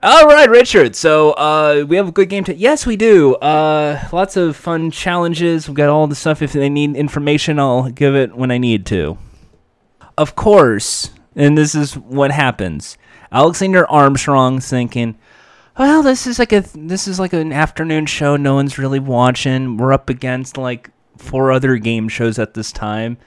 [0.02, 0.94] All right, Richard.
[0.94, 2.54] So uh, we have a good game to.
[2.54, 3.34] Yes, we do.
[3.36, 5.66] Uh, lots of fun challenges.
[5.66, 6.42] We've got all the stuff.
[6.42, 9.16] If they need information, I'll give it when I need to.
[10.18, 12.96] Of course, and this is what happens.
[13.30, 15.16] Alexander Armstrong's thinking,
[15.78, 18.36] "Well, this is like a this is like an afternoon show.
[18.36, 19.76] No one's really watching.
[19.76, 23.18] We're up against like four other game shows at this time."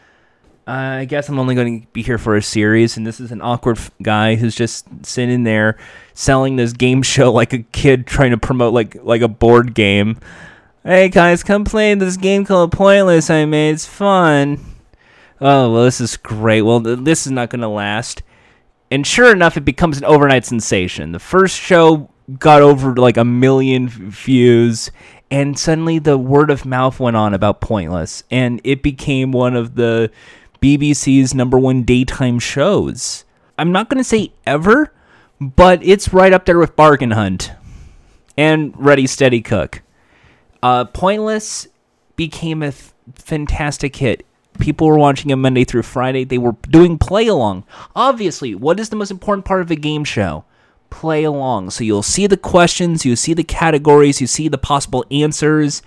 [0.67, 3.31] Uh, I guess I'm only going to be here for a series, and this is
[3.31, 5.77] an awkward f- guy who's just sitting there
[6.13, 10.19] selling this game show like a kid trying to promote like like a board game.
[10.83, 13.71] Hey guys, come play this game called Pointless I made.
[13.71, 14.59] It's fun.
[15.41, 16.63] Oh well, this is great.
[16.63, 18.23] Well, th- this is not going to last.
[18.91, 21.11] And sure enough, it becomes an overnight sensation.
[21.11, 24.91] The first show got over like a million views,
[25.31, 29.75] and suddenly the word of mouth went on about Pointless, and it became one of
[29.75, 30.11] the
[30.61, 33.23] BBC's number one daytime shows.
[33.57, 34.91] I'm not going to say ever,
[35.39, 37.51] but it's right up there with Bargain Hunt
[38.37, 39.81] and Ready Steady Cook.
[40.61, 41.67] Uh, Pointless
[42.15, 44.25] became a f- fantastic hit.
[44.59, 46.23] People were watching it Monday through Friday.
[46.23, 47.65] They were doing play along.
[47.95, 50.45] Obviously, what is the most important part of a game show?
[50.89, 51.69] Play along.
[51.71, 55.81] So you'll see the questions, you see the categories, you see the possible answers,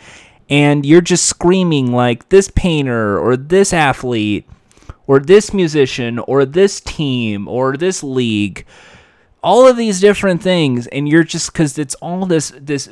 [0.49, 4.49] and you're just screaming like this painter or this athlete
[5.07, 8.65] or this musician or this team or this league
[9.43, 12.89] all of these different things and you're just because it's all this this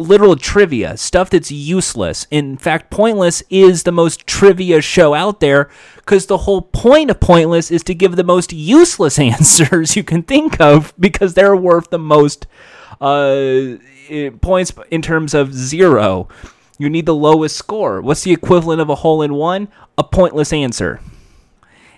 [0.00, 2.26] literal trivia stuff that's useless.
[2.30, 7.20] In fact pointless is the most trivia show out there because the whole point of
[7.20, 11.90] pointless is to give the most useless answers you can think of because they're worth
[11.90, 12.46] the most
[13.00, 13.76] uh,
[14.40, 16.28] points in terms of zero.
[16.78, 18.00] You need the lowest score.
[18.00, 19.68] What's the equivalent of a hole in one?
[19.98, 21.00] A pointless answer.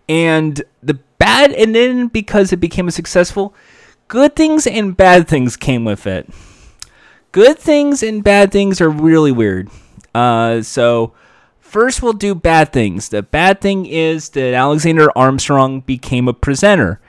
[0.09, 3.55] And the bad and then because it became a successful
[4.09, 6.29] good things and bad things came with it
[7.33, 9.69] good things and bad things are really weird.
[10.15, 11.13] Uh, so
[11.59, 13.09] first we'll do bad things.
[13.09, 17.01] The bad thing is that alexander armstrong became a presenter.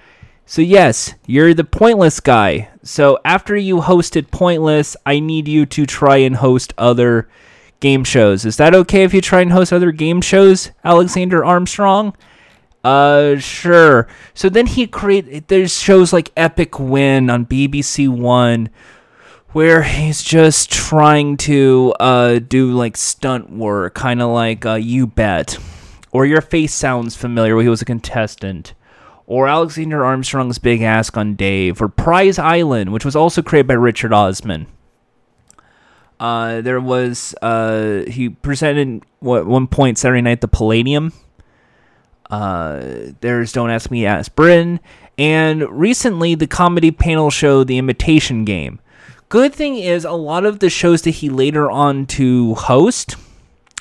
[0.45, 2.69] So yes you're the pointless guy.
[2.81, 7.29] So after you hosted pointless i need you to try and host other
[7.81, 8.45] game shows.
[8.45, 12.15] Is that okay if you try and host other game shows alexander armstrong?
[12.83, 14.07] Uh, sure.
[14.33, 15.47] So then he create.
[15.47, 18.69] There's shows like Epic Win on BBC One,
[19.53, 25.07] where he's just trying to uh do like stunt work, kind of like uh, You
[25.07, 25.57] Bet,
[26.11, 28.73] or Your Face Sounds Familiar, where he was a contestant,
[29.25, 33.75] or Alexander Armstrong's Big Ask on Dave, or Prize Island, which was also created by
[33.75, 34.67] Richard Osman.
[36.19, 41.13] Uh, there was uh, he presented what one point Saturday night the Palladium
[42.33, 44.79] uh, there's Don't Ask Me, Ask Bryn.
[45.19, 48.79] And recently, the comedy panel show The Imitation Game.
[49.29, 53.15] Good thing is, a lot of the shows that he later on to host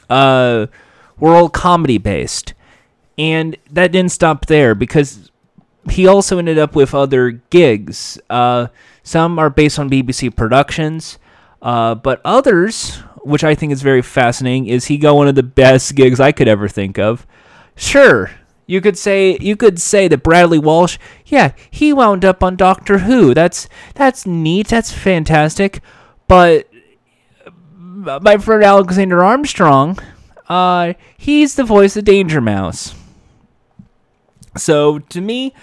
[0.08, 0.66] uh,
[1.18, 2.54] were all comedy based.
[3.18, 5.30] And that didn't stop there because
[5.90, 8.18] he also ended up with other gigs.
[8.30, 8.68] Uh,
[9.02, 11.18] some are based on BBC productions,
[11.60, 15.42] uh, but others, which I think is very fascinating, is he got one of the
[15.42, 17.26] best gigs I could ever think of.
[17.74, 18.30] Sure,
[18.66, 22.98] you could say you could say that Bradley Walsh, yeah, he wound up on Doctor
[22.98, 23.34] Who.
[23.34, 24.68] That's that's neat.
[24.68, 25.80] That's fantastic.
[26.28, 26.68] But
[27.74, 29.98] my friend Alexander Armstrong,
[30.48, 32.94] uh, he's the voice of Danger Mouse.
[34.56, 35.54] So to me,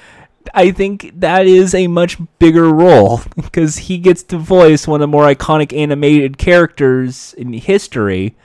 [0.53, 5.01] I think that is a much bigger role because he gets to voice one of
[5.01, 8.35] the more iconic animated characters in history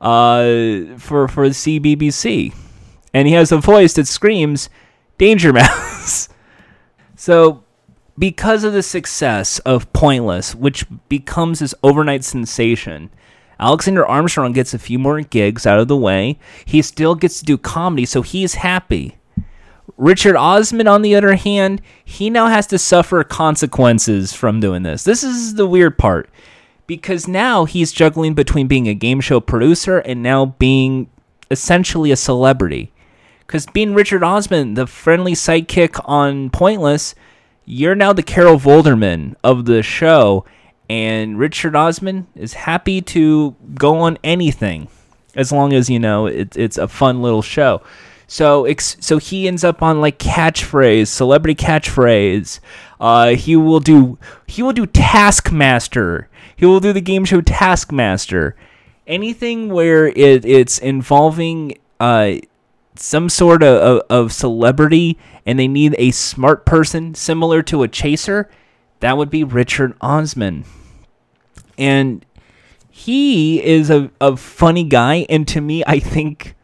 [0.00, 2.54] uh, for for the CBBC
[3.12, 4.70] and he has a voice that screams
[5.18, 6.28] Danger Mouse.
[7.16, 7.64] so,
[8.18, 13.10] because of the success of Pointless, which becomes this overnight sensation,
[13.58, 16.38] Alexander Armstrong gets a few more gigs out of the way.
[16.64, 19.16] He still gets to do comedy, so he's happy.
[19.96, 25.04] Richard Osman, on the other hand, he now has to suffer consequences from doing this.
[25.04, 26.30] This is the weird part
[26.86, 31.10] because now he's juggling between being a game show producer and now being
[31.50, 32.92] essentially a celebrity.
[33.50, 37.16] Because being Richard Osman, the friendly sidekick on Pointless,
[37.64, 40.44] you're now the Carol Vorderman of the show,
[40.88, 44.86] and Richard Osman is happy to go on anything
[45.34, 47.82] as long as you know it, it's a fun little show.
[48.28, 52.60] So ex- so he ends up on like catchphrase, celebrity catchphrase.
[53.00, 56.28] Uh, he will do he will do Taskmaster.
[56.54, 58.54] He will do the game show Taskmaster.
[59.08, 62.34] Anything where it, it's involving uh,
[62.96, 67.88] some sort of, of, of celebrity and they need a smart person similar to a
[67.88, 68.50] chaser,
[69.00, 70.64] that would be Richard Osman.
[71.78, 72.24] And
[72.90, 76.54] he is a, a funny guy, and to me, I think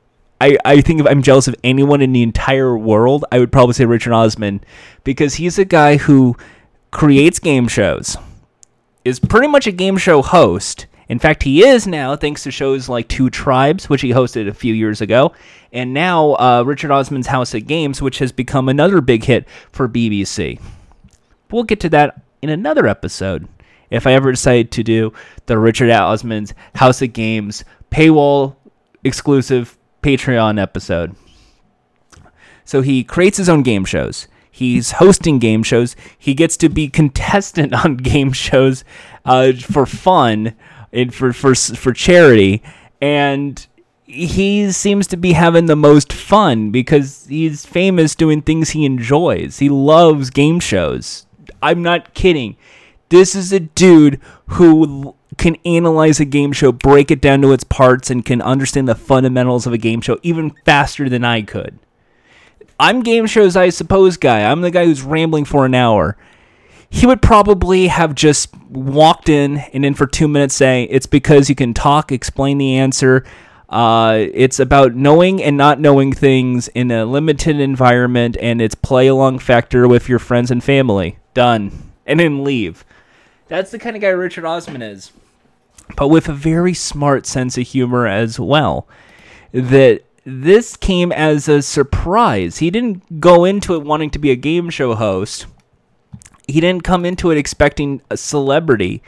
[0.41, 3.72] I, I think if I'm jealous of anyone in the entire world, I would probably
[3.72, 4.61] say Richard Osman
[5.03, 6.37] because he's a guy who
[6.91, 8.18] creates game shows,
[9.05, 10.87] is pretty much a game show host.
[11.09, 14.55] In fact, he is now, thanks to shows like Two Tribes, which he hosted a
[14.55, 15.33] few years ago,
[15.73, 19.89] and now uh, Richard Osman's House of Games, which has become another big hit for
[19.89, 20.61] BBC.
[21.51, 23.47] We'll get to that in another episode
[23.89, 25.13] if I ever decide to do
[25.47, 28.57] the Richard Osman's House of Games paywall
[29.05, 31.15] exclusive Patreon episode.
[32.65, 34.27] So he creates his own game shows.
[34.51, 35.95] He's hosting game shows.
[36.19, 38.85] He gets to be contestant on game shows
[39.25, 40.55] uh, for fun
[40.97, 42.62] and for, for for charity,
[43.01, 43.66] and
[44.05, 49.59] he seems to be having the most fun because he's famous doing things he enjoys.
[49.59, 51.26] He loves game shows.
[51.62, 52.57] I'm not kidding.
[53.09, 57.64] This is a dude who can analyze a game show, break it down to its
[57.64, 61.78] parts, and can understand the fundamentals of a game show even faster than I could.
[62.78, 64.51] I'm game shows, I suppose, guy.
[64.51, 66.16] I'm the guy who's rambling for an hour.
[66.91, 71.49] He would probably have just walked in and in for two minutes say, It's because
[71.49, 73.24] you can talk, explain the answer.
[73.68, 79.09] Uh, it's about knowing and not knowing things in a limited environment, and it's play
[79.09, 81.18] along factor with your friends and family.
[81.34, 81.93] Done.
[82.07, 82.84] And then leave.
[83.49, 85.12] That's the kind of guy Richard Osman is.
[85.97, 88.89] But with a very smart sense of humor as well.
[89.53, 92.59] That this came as a surprise.
[92.59, 95.47] He didn't go into it wanting to be a game show host.
[96.47, 99.03] He didn't come into it expecting a celebrity.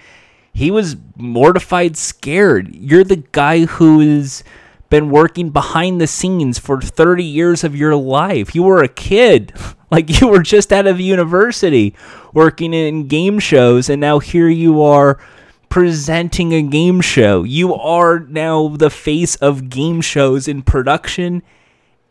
[0.53, 2.75] He was mortified, scared.
[2.75, 4.43] You're the guy who's
[4.91, 8.55] been working behind the scenes for 30 years of your life.
[8.55, 9.53] You were a kid.
[9.91, 11.95] Like you were just out of university
[12.35, 15.19] working in game shows, and now here you are
[15.71, 17.43] presenting a game show.
[17.43, 21.43] You are now the face of game shows in production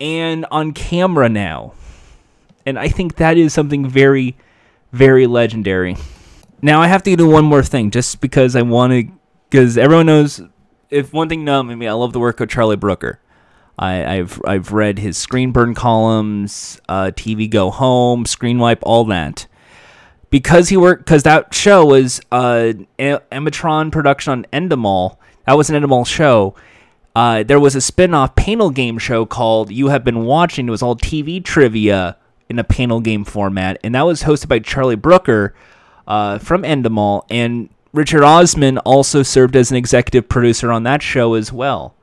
[0.00, 1.74] and on camera now.
[2.66, 4.36] And I think that is something very,
[4.92, 5.96] very legendary.
[6.62, 9.12] Now I have to do one more thing just because I want to,
[9.48, 10.40] because everyone knows,
[10.90, 13.20] if one thing know me, I love the work of Charlie Brooker.
[13.78, 19.04] I, have I've read his Screen Burn columns, uh, TV Go Home, Screen Wipe, all
[19.04, 19.46] that.
[20.30, 25.16] Because he worked, because that show was uh, Emitron production on Endemol.
[25.46, 26.54] That was an Endemol show.
[27.14, 30.68] Uh, there was a spin-off panel game show called You Have Been Watching.
[30.68, 32.16] It was all TV trivia
[32.48, 35.54] in a panel game format, and that was hosted by Charlie Brooker
[36.06, 41.34] uh, from Endemol, and Richard Osman also served as an executive producer on that show
[41.34, 41.94] as well.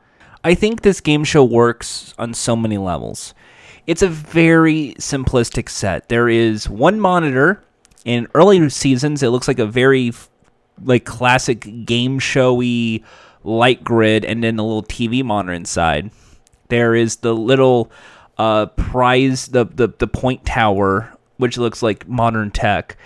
[0.43, 3.33] I think this game show works on so many levels.
[3.87, 6.09] It's a very simplistic set.
[6.09, 7.63] There is one monitor.
[8.03, 10.11] In early seasons, it looks like a very
[10.83, 13.03] like classic game showy
[13.43, 16.11] light grid, and then a little TV monitor inside.
[16.69, 17.91] There is the little
[18.37, 22.97] uh, prize, the, the the point tower, which looks like modern tech.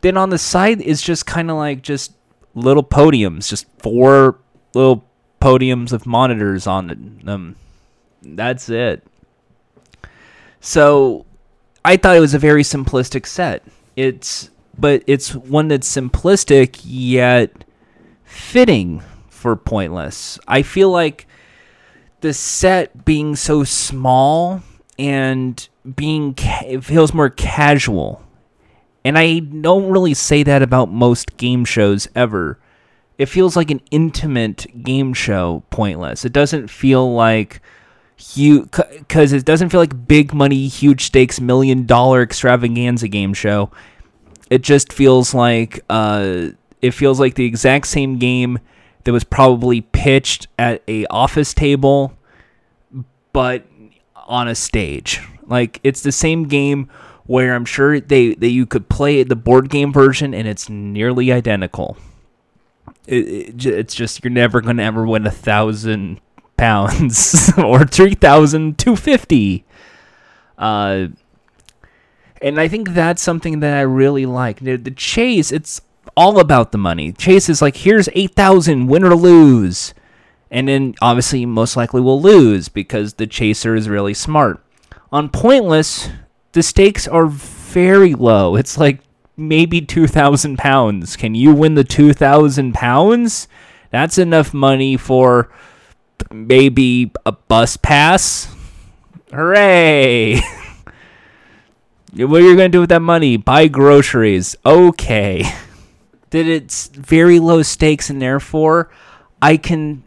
[0.00, 2.12] Then on the side is just kind of like just
[2.54, 4.38] little podiums, just four
[4.74, 5.04] little
[5.40, 7.56] podiums of monitors on them.
[8.22, 9.06] That's it.
[10.60, 11.26] So
[11.84, 13.64] I thought it was a very simplistic set.
[13.96, 17.64] It's but it's one that's simplistic yet
[18.24, 20.38] fitting for pointless.
[20.46, 21.26] I feel like
[22.20, 24.62] the set being so small
[24.98, 28.22] and being ca- it feels more casual.
[29.04, 32.58] And I don't really say that about most game shows ever.
[33.16, 36.24] It feels like an intimate game show pointless.
[36.24, 37.60] It doesn't feel like
[38.16, 43.70] huge because it doesn't feel like big money huge stakes million dollar extravaganza game show.
[44.50, 46.48] It just feels like uh
[46.80, 48.58] it feels like the exact same game
[49.04, 52.12] that was probably pitched at a office table
[53.32, 53.64] but
[54.28, 56.88] on a stage like it's the same game
[57.24, 61.32] where i'm sure they that you could play the board game version and it's nearly
[61.32, 61.96] identical
[63.08, 66.20] it, it, it's just you're never to ever win a thousand
[66.56, 69.64] pounds or three thousand two fifty.
[70.56, 71.08] Uh,
[72.40, 74.60] and I think that's something that I really like.
[74.60, 75.80] The, the chase, it's
[76.16, 77.12] all about the money.
[77.12, 79.94] Chase is like, here's eight thousand, win or lose,
[80.50, 84.62] and then obviously most likely will lose because the chaser is really smart.
[85.12, 86.08] On Pointless,
[86.52, 88.56] the stakes are very low.
[88.56, 89.00] It's like
[89.36, 91.16] maybe 2,000 pounds.
[91.16, 93.48] Can you win the 2,000 pounds?
[93.90, 95.50] That's enough money for
[96.30, 98.54] maybe a bus pass.
[99.30, 100.40] Hooray!
[102.12, 103.36] what are you going to do with that money?
[103.36, 104.56] Buy groceries.
[104.64, 105.44] Okay.
[106.30, 108.90] That it's very low stakes and therefore
[109.40, 110.02] I can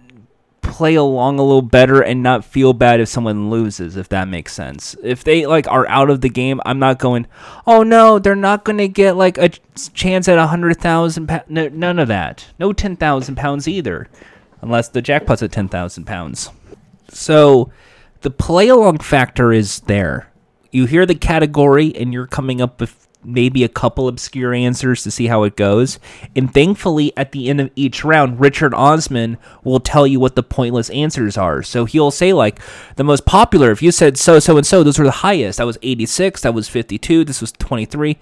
[0.62, 4.54] play along a little better and not feel bad if someone loses if that makes
[4.54, 4.96] sense.
[5.04, 7.28] If they like are out of the game i'm not going
[7.68, 9.50] oh no they're not going to get like a
[9.94, 12.48] chance at a hundred thousand pounds no, none of that.
[12.60, 14.08] No 10000 pounds either
[14.62, 16.50] unless the jackpot's at 10000 pounds.
[17.10, 17.72] So
[18.22, 20.32] the play along factor is there.
[20.72, 25.12] You hear the category and you're coming up with maybe a couple obscure answers to
[25.12, 26.00] see how it goes.
[26.36, 30.44] And thankfully, at the end of each round, Richard Osman will tell you what the
[30.44, 31.64] pointless answers are.
[31.64, 32.60] So he'll say, like,
[32.96, 35.58] the most popular, if you said so, so, and so, those were the highest.
[35.58, 38.18] That was 86, that was 52, this was 23.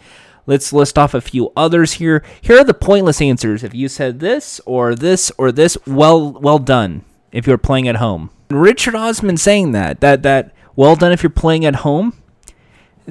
[0.46, 2.24] Let's list off a few others here.
[2.42, 3.64] Here are the pointless answers.
[3.64, 7.06] If you said this or this or this, well, well done.
[7.32, 11.30] If you're playing at home, Richard Osman saying that that that well done if you're
[11.30, 12.14] playing at home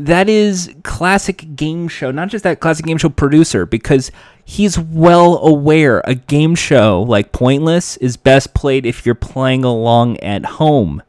[0.06, 4.10] that is classic game show, not just that classic game show producer, because
[4.44, 10.18] he's well aware a game show like Pointless is best played if you're playing along
[10.20, 11.02] at home.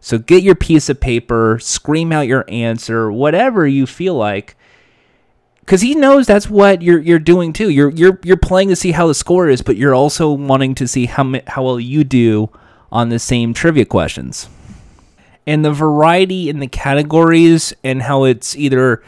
[0.00, 4.56] So get your piece of paper, scream out your answer, whatever you feel like.
[5.66, 7.70] Cuz he knows that's what you're you're doing too.
[7.70, 10.86] You're you're you're playing to see how the score is, but you're also wanting to
[10.86, 12.50] see how how well you do
[12.92, 14.48] on the same trivia questions
[15.46, 19.02] and the variety in the categories and how it's either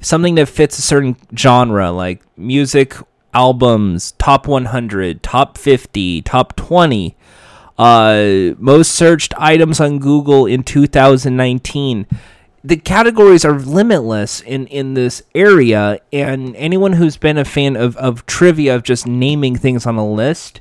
[0.00, 2.94] something that fits a certain genre like music
[3.34, 7.16] albums top 100 top 50 top 20
[7.78, 12.06] uh, most searched items on google in 2019
[12.64, 17.96] the categories are limitless in, in this area and anyone who's been a fan of,
[17.96, 20.60] of trivia of just naming things on a list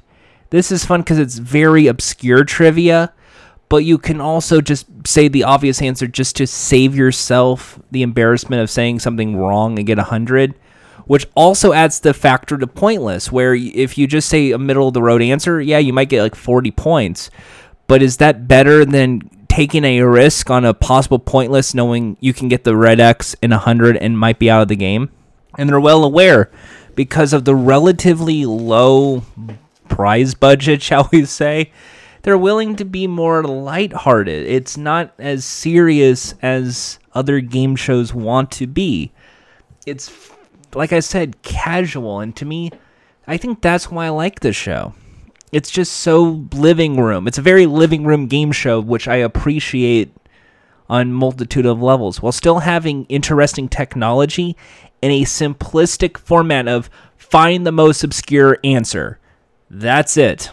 [0.49, 3.13] this is fun because it's very obscure trivia
[3.71, 8.61] but you can also just say the obvious answer just to save yourself the embarrassment
[8.61, 10.53] of saying something wrong and get a 100
[11.05, 14.93] which also adds the factor to pointless where if you just say a middle of
[14.93, 17.31] the road answer yeah you might get like 40 points.
[17.87, 22.49] But is that better than taking a risk on a possible pointless knowing you can
[22.49, 25.09] get the red x in a 100 and might be out of the game?
[25.57, 26.51] And they're well aware
[26.95, 29.23] because of the relatively low
[29.87, 31.71] prize budget shall we say
[32.23, 34.45] they're willing to be more lighthearted.
[34.45, 39.11] It's not as serious as other game shows want to be.
[39.85, 40.11] It's
[40.73, 42.71] like I said, casual, and to me,
[43.27, 44.93] I think that's why I like this show.
[45.51, 47.27] It's just so living room.
[47.27, 50.15] It's a very living room game show, which I appreciate
[50.89, 54.55] on multitude of levels, while still having interesting technology
[55.01, 59.19] in a simplistic format of find the most obscure answer.
[59.69, 60.51] That's it.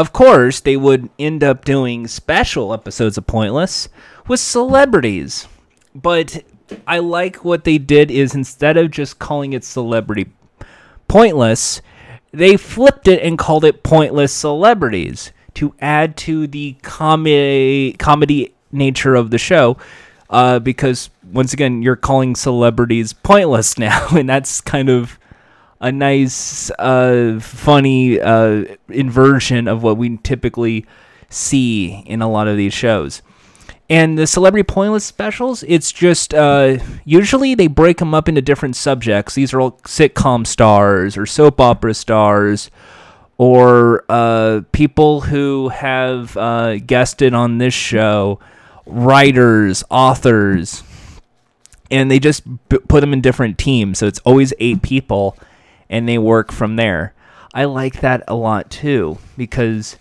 [0.00, 3.90] Of course, they would end up doing special episodes of Pointless
[4.26, 5.46] with celebrities.
[5.94, 6.42] But
[6.86, 10.30] I like what they did is instead of just calling it Celebrity
[11.06, 11.82] Pointless,
[12.32, 19.14] they flipped it and called it Pointless Celebrities to add to the comedy comedy nature
[19.14, 19.76] of the show.
[20.30, 25.18] Uh, because once again, you're calling celebrities pointless now, and that's kind of
[25.80, 30.84] a nice, uh, funny uh, inversion of what we typically
[31.28, 33.22] see in a lot of these shows.
[33.88, 38.76] And the celebrity pointless specials, it's just uh, usually they break them up into different
[38.76, 39.34] subjects.
[39.34, 42.70] These are all sitcom stars or soap opera stars
[43.36, 48.38] or uh, people who have uh, guested on this show,
[48.86, 50.84] writers, authors,
[51.90, 53.98] and they just b- put them in different teams.
[53.98, 55.36] So it's always eight people
[55.90, 57.12] and they work from there.
[57.52, 59.98] I like that a lot too because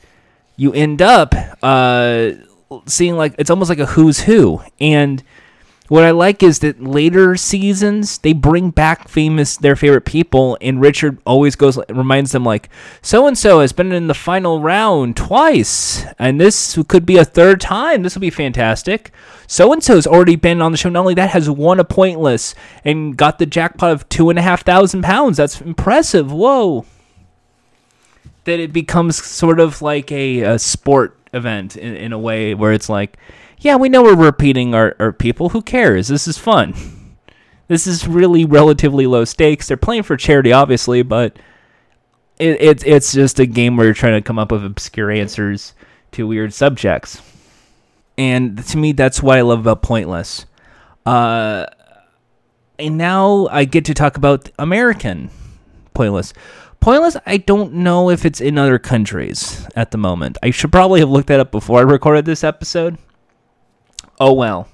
[0.55, 2.31] you end up uh,
[2.85, 4.61] seeing like it's almost like a who's who.
[4.79, 5.21] And
[5.89, 10.79] what I like is that later seasons they bring back famous their favorite people, and
[10.81, 12.69] Richard always goes reminds them like
[13.01, 17.25] so and so has been in the final round twice, and this could be a
[17.25, 18.03] third time.
[18.03, 19.11] This will be fantastic
[19.49, 20.89] so and so's already been on the show.
[20.89, 22.53] Not only that, has won a pointless
[22.85, 25.37] and got the jackpot of two and a half thousand pounds.
[25.37, 26.31] That's impressive.
[26.31, 26.85] Whoa.
[28.43, 32.73] That it becomes sort of like a, a sport event in, in a way where
[32.73, 33.17] it's like,
[33.59, 35.49] yeah, we know we're repeating our, our people.
[35.49, 36.07] Who cares?
[36.07, 36.73] This is fun.
[37.67, 39.67] This is really relatively low stakes.
[39.67, 41.37] They're playing for charity, obviously, but
[42.39, 45.73] it, it, it's just a game where you're trying to come up with obscure answers
[46.13, 47.21] to weird subjects.
[48.17, 50.45] And to me, that's what I love about Pointless.
[51.05, 51.65] Uh,
[52.79, 55.29] and now I get to talk about American
[55.93, 56.33] Pointless.
[56.79, 60.37] Pointless, I don't know if it's in other countries at the moment.
[60.41, 62.97] I should probably have looked that up before I recorded this episode.
[64.19, 64.67] Oh well.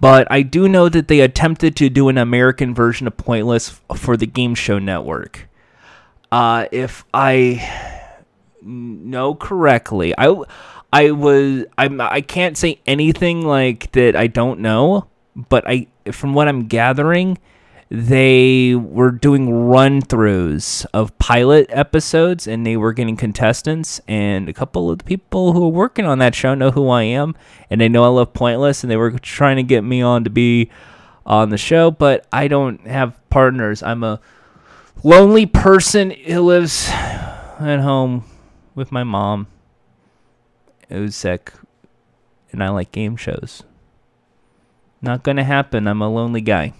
[0.00, 4.16] But I do know that they attempted to do an American version of Pointless for
[4.16, 5.48] the Game Show Network.
[6.30, 8.02] Uh, if I
[8.60, 10.34] know correctly, I
[10.92, 15.06] I was I'm I can't say anything like that I don't know,
[15.36, 17.38] but I from what I'm gathering,
[17.96, 24.52] they were doing run throughs of pilot episodes and they were getting contestants and a
[24.52, 27.36] couple of the people who are working on that show know who I am
[27.70, 30.30] and they know I love Pointless and they were trying to get me on to
[30.30, 30.70] be
[31.24, 33.80] on the show, but I don't have partners.
[33.80, 34.20] I'm a
[35.04, 38.24] lonely person who lives at home
[38.74, 39.46] with my mom
[40.88, 41.52] who's sick
[42.50, 43.62] and I like game shows.
[45.00, 45.86] Not gonna happen.
[45.86, 46.72] I'm a lonely guy.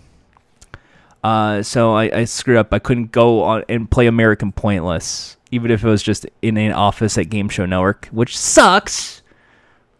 [1.24, 2.74] Uh, so I, I screwed up.
[2.74, 6.72] I couldn't go on and play American Pointless, even if it was just in an
[6.72, 9.22] office at Game Show Network, which sucks.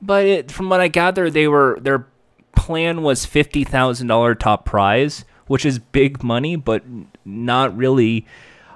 [0.03, 2.07] But it, from what I gather, they were their
[2.55, 6.85] plan was fifty thousand dollar top prize, which is big money, but
[7.25, 8.27] not really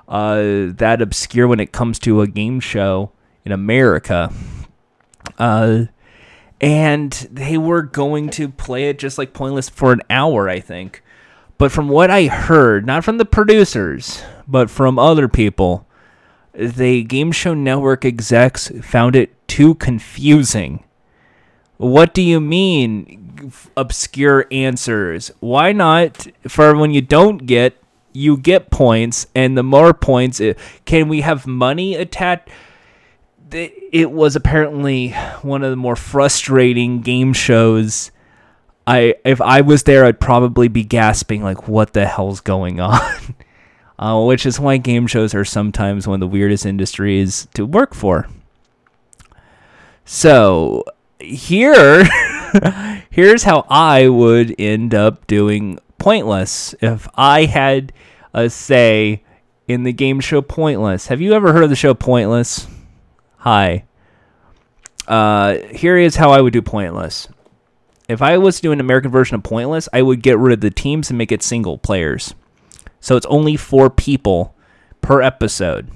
[0.08, 3.12] uh, that obscure when it comes to a game show
[3.44, 4.32] in America.
[5.36, 5.84] Uh,
[6.62, 11.02] and they were going to play it just like Pointless for an hour, I think.
[11.58, 15.86] But from what I heard, not from the producers, but from other people,
[16.54, 20.84] the Game Show Network execs found it too confusing.
[21.76, 25.32] What do you mean, obscure answers?
[25.40, 27.76] Why not, for when you don't get,
[28.12, 30.54] you get points, and the more points, uh,
[30.84, 32.48] can we have money attached?
[33.50, 35.10] It was apparently
[35.42, 38.10] one of the more frustrating game shows
[38.88, 43.34] I if I was there, I'd probably be gasping like, "What the hell's going on?"
[43.98, 47.94] uh, which is why game shows are sometimes one of the weirdest industries to work
[47.94, 48.28] for.
[50.06, 50.84] So
[51.20, 52.08] here,
[53.10, 57.92] here's how I would end up doing Pointless if I had
[58.32, 59.22] a say
[59.66, 61.08] in the game show Pointless.
[61.08, 62.66] Have you ever heard of the show Pointless?
[63.38, 63.84] Hi.
[65.06, 67.28] Uh, here is how I would do Pointless
[68.08, 70.60] if I was to do an American version of Pointless, I would get rid of
[70.62, 72.34] the teams and make it single players.
[73.00, 74.54] So it's only four people
[75.02, 75.90] per episode.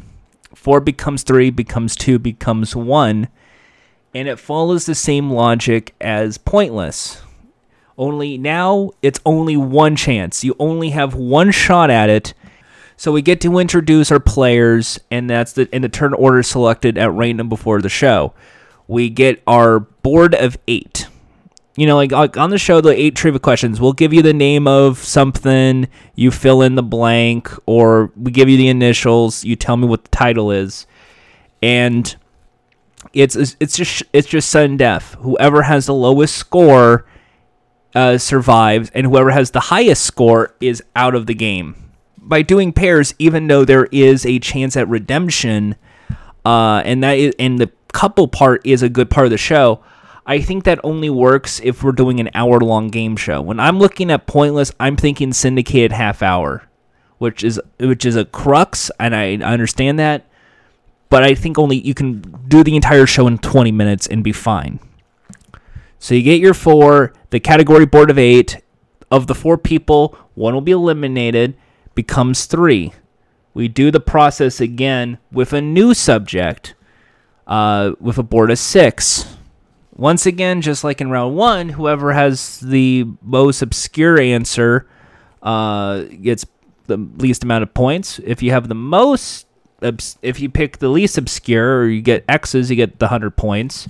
[0.55, 3.29] Four becomes three, becomes two, becomes one.
[4.15, 7.23] And it follows the same logic as Pointless.
[7.97, 10.45] Only now it's only one chance.
[10.45, 12.35] You only have one shot at it.
[12.97, 16.97] So we get to introduce our players, and that's the and the turn order selected
[16.97, 18.33] at random before the show.
[18.87, 21.07] We get our board of eight
[21.77, 24.35] you know, like, like on the show, the eight trivia questions, we'll give you the
[24.35, 29.57] name of something, you fill in the blank, or we give you the initials, you
[29.57, 30.87] tell me what the title is,
[31.62, 32.14] and
[33.14, 35.14] it's it's just it's just sudden death.
[35.20, 37.07] Whoever has the lowest score
[37.95, 41.77] uh, survives, and whoever has the highest score is out of the game.
[42.18, 45.77] By doing pairs, even though there is a chance at redemption,
[46.45, 49.83] uh, and that is, and the couple part is a good part of the show
[50.27, 53.41] I think that only works if we're doing an hour long game show.
[53.41, 56.68] When I'm looking at pointless, I'm thinking syndicated half hour,
[57.18, 60.27] which is which is a crux, and I understand that.
[61.09, 64.33] But I think only you can do the entire show in 20 minutes and be
[64.33, 64.79] fine.
[65.99, 68.59] So you get your four, the category board of eight.
[69.11, 71.55] Of the four people, one will be eliminated,
[71.95, 72.95] becomes three.
[73.53, 76.75] We do the process again with a new subject,
[77.47, 79.37] uh, with a board of six
[79.95, 84.88] once again, just like in round one, whoever has the most obscure answer
[85.43, 86.47] uh, gets
[86.86, 88.18] the least amount of points.
[88.24, 89.47] If you have the most,
[89.80, 93.88] if you pick the least obscure or you get X's, you get the 100 points.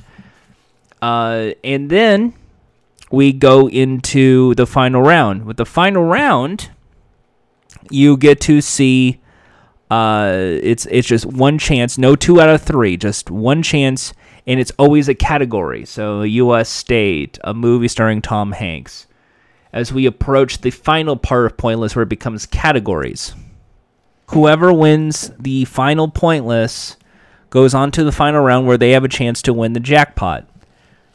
[1.01, 2.35] Uh, and then
[3.11, 5.45] we go into the final round.
[5.45, 6.71] With the final round,
[7.91, 9.21] you get to see
[9.91, 14.15] uh, it's it's just one chance, no two out of three, just one chance
[14.47, 15.85] and it's always a category.
[15.85, 16.69] So, a U.S.
[16.69, 19.07] state, a movie starring Tom Hanks.
[19.73, 23.35] As we approach the final part of Pointless, where it becomes categories,
[24.27, 26.97] whoever wins the final Pointless
[27.51, 30.49] goes on to the final round where they have a chance to win the jackpot.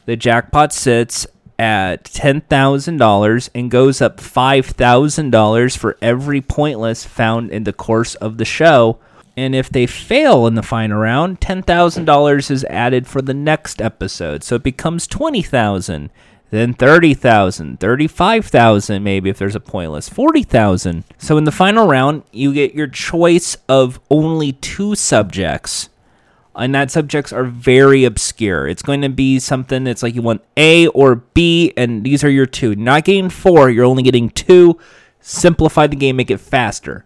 [0.06, 1.26] The jackpot sits
[1.58, 8.44] at $10,000 and goes up $5,000 for every Pointless found in the course of the
[8.44, 8.98] show
[9.38, 14.42] and if they fail in the final round, $10,000 is added for the next episode.
[14.42, 16.10] So it becomes 20,000.
[16.50, 21.04] then 30,000, 35,000 maybe if there's a pointless, 40,000.
[21.18, 25.88] So in the final round, you get your choice of only two subjects.
[26.56, 28.66] And that subjects are very obscure.
[28.66, 32.30] It's going to be something that's like you want A or B, and these are
[32.30, 32.74] your two.
[32.74, 34.80] Not getting four, you're only getting two.
[35.20, 37.04] Simplify the game, make it faster.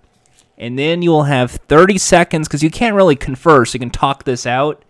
[0.62, 3.90] And then you will have 30 seconds because you can't really confer, so you can
[3.90, 4.84] talk this out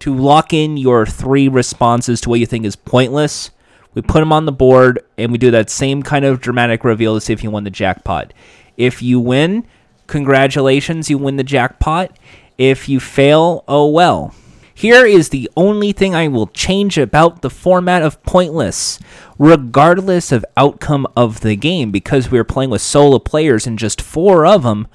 [0.00, 3.50] to lock in your three responses to what you think is pointless
[3.96, 7.14] we put them on the board, and we do that same kind of dramatic reveal
[7.14, 8.34] to see if you won the jackpot.
[8.76, 9.66] If you win,
[10.06, 12.14] congratulations, you win the jackpot.
[12.58, 14.34] If you fail, oh well.
[14.78, 18.98] Here is the only thing I will change about the format of Pointless,
[19.38, 24.44] regardless of outcome of the game, because we're playing with solo players and just four
[24.44, 24.86] of them.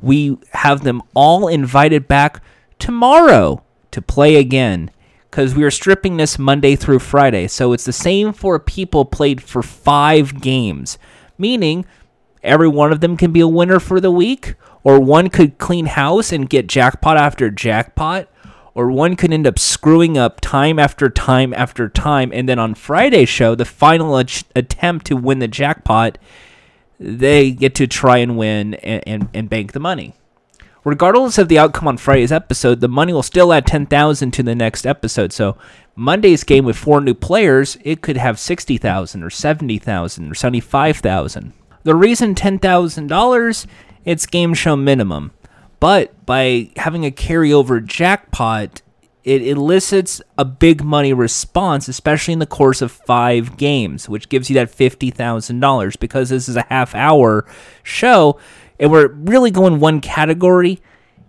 [0.00, 2.42] We have them all invited back
[2.78, 4.90] tomorrow to play again
[5.30, 7.46] because we are stripping this Monday through Friday.
[7.46, 10.96] So it's the same for people played for five games,
[11.36, 11.84] meaning
[12.42, 15.84] every one of them can be a winner for the week, or one could clean
[15.84, 18.30] house and get jackpot after jackpot,
[18.76, 22.30] or one could end up screwing up time after time after time.
[22.34, 26.18] And then on Friday's show, the final attempt to win the jackpot,
[27.00, 30.12] they get to try and win and, and, and bank the money.
[30.84, 34.54] Regardless of the outcome on Friday's episode, the money will still add 10,000 to the
[34.54, 35.32] next episode.
[35.32, 35.56] So
[35.94, 41.54] Monday's game with four new players, it could have 60,000 or 70,000 or 75,000.
[41.84, 43.66] The reason $10,000,
[44.04, 45.32] it's game show minimum.
[45.86, 48.82] But by having a carryover jackpot,
[49.22, 54.50] it elicits a big money response, especially in the course of five games, which gives
[54.50, 56.00] you that $50,000.
[56.00, 57.46] Because this is a half hour
[57.84, 58.36] show,
[58.80, 60.80] and we're really going one category,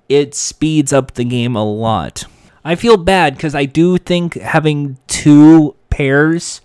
[0.10, 2.24] it speeds up the game a lot.
[2.66, 6.62] I feel bad because I do think having two pairs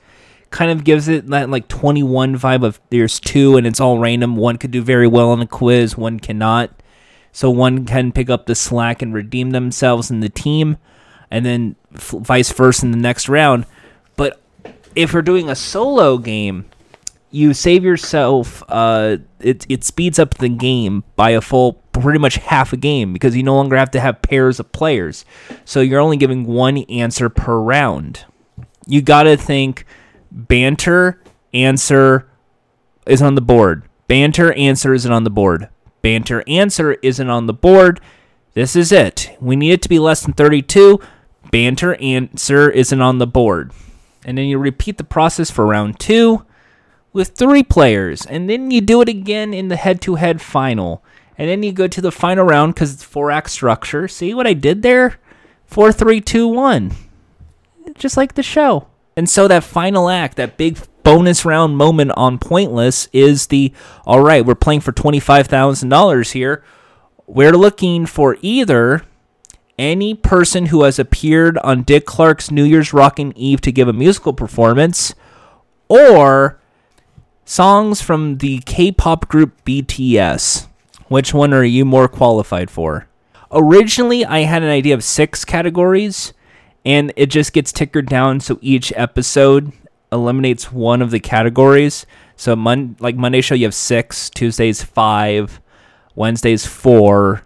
[0.48, 4.36] kind of gives it that like 21 vibe of there's two and it's all random.
[4.36, 6.70] One could do very well on a quiz, one cannot.
[7.32, 10.76] So one can pick up the slack and redeem themselves in the team,
[11.30, 13.64] and then f- vice versa in the next round.
[14.16, 14.40] But
[14.94, 16.66] if we're doing a solo game,
[17.30, 18.62] you save yourself.
[18.68, 23.12] Uh, it it speeds up the game by a full, pretty much half a game
[23.14, 25.24] because you no longer have to have pairs of players.
[25.64, 28.26] So you're only giving one answer per round.
[28.86, 29.86] You gotta think
[30.30, 31.20] banter
[31.54, 32.28] answer
[33.06, 33.84] is on the board.
[34.06, 35.68] Banter answer isn't on the board.
[36.02, 38.00] Banter answer isn't on the board.
[38.54, 39.36] This is it.
[39.40, 41.00] We need it to be less than 32.
[41.50, 43.72] Banter answer isn't on the board.
[44.24, 46.44] And then you repeat the process for round two
[47.12, 51.04] with three players, and then you do it again in the head-to-head final,
[51.36, 54.08] and then you go to the final round because it's four-act structure.
[54.08, 55.18] See what I did there?
[55.66, 56.92] Four, three, two, one,
[57.94, 58.88] just like the show.
[59.16, 63.72] And so that final act, that big bonus round moment on Pointless, is the
[64.04, 64.44] all right.
[64.44, 66.64] We're playing for twenty five thousand dollars here.
[67.26, 69.02] We're looking for either
[69.78, 73.92] any person who has appeared on Dick Clark's New Year's Rockin' Eve to give a
[73.92, 75.14] musical performance,
[75.88, 76.60] or
[77.44, 80.68] Songs from the K pop group BTS.
[81.08, 83.08] Which one are you more qualified for?
[83.50, 86.32] Originally, I had an idea of six categories,
[86.84, 89.72] and it just gets tickered down so each episode
[90.12, 92.06] eliminates one of the categories.
[92.36, 95.60] So, mon- like Monday show, you have six, Tuesdays, five,
[96.14, 97.44] Wednesdays, four,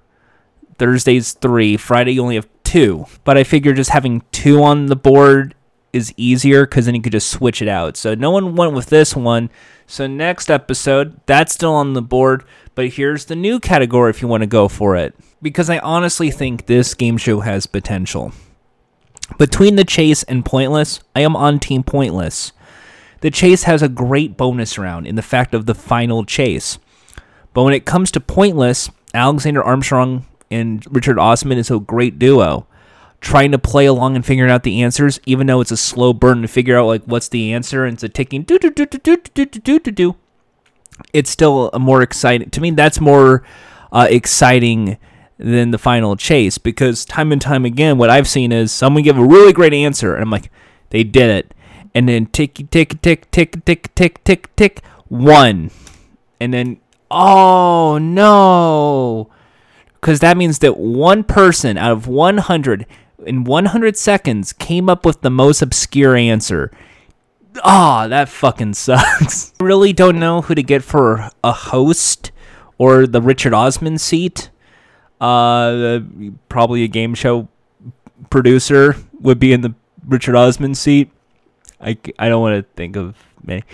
[0.78, 3.06] Thursdays, three, Friday, you only have two.
[3.24, 5.54] But I figure just having two on the board
[5.92, 7.96] is easier because then you could just switch it out.
[7.96, 9.50] So, no one went with this one.
[9.86, 12.44] So next episode, that's still on the board,
[12.74, 15.14] but here's the new category if you want to go for it.
[15.40, 18.32] Because I honestly think this game show has potential.
[19.38, 22.52] Between the chase and pointless, I am on team pointless.
[23.20, 26.78] The chase has a great bonus round in the fact of the final chase.
[27.52, 32.66] But when it comes to pointless, Alexander Armstrong and Richard Osman is a great duo
[33.20, 36.42] trying to play along and figuring out the answers, even though it's a slow burn
[36.42, 38.98] to figure out like what's the answer and it's a ticking do do do do
[38.98, 40.16] do do do do do do.
[41.12, 42.70] It's still a more exciting to me.
[42.70, 43.42] That's more
[43.90, 44.98] uh, exciting
[45.38, 49.18] than the final chase because time and time again, what I've seen is someone give
[49.18, 50.50] a really great answer and I'm like,
[50.90, 51.54] they did it,
[51.94, 55.70] and then tick tick tick tick tick tick tick tick one,
[56.40, 56.80] and then
[57.10, 59.30] oh no
[60.06, 62.86] because that means that one person out of 100
[63.26, 66.70] in 100 seconds came up with the most obscure answer.
[67.64, 69.52] Ah, oh, that fucking sucks.
[69.58, 72.30] really don't know who to get for a host
[72.78, 74.48] or the Richard Osman seat.
[75.20, 76.00] Uh,
[76.48, 77.48] probably a game show
[78.30, 79.74] producer would be in the
[80.06, 81.10] Richard Osman seat.
[81.80, 83.64] I, I don't want to think of many.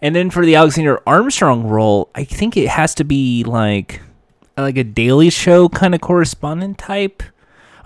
[0.00, 4.00] And then for the Alexander Armstrong role, I think it has to be like
[4.56, 7.22] like a Daily Show kind of correspondent type.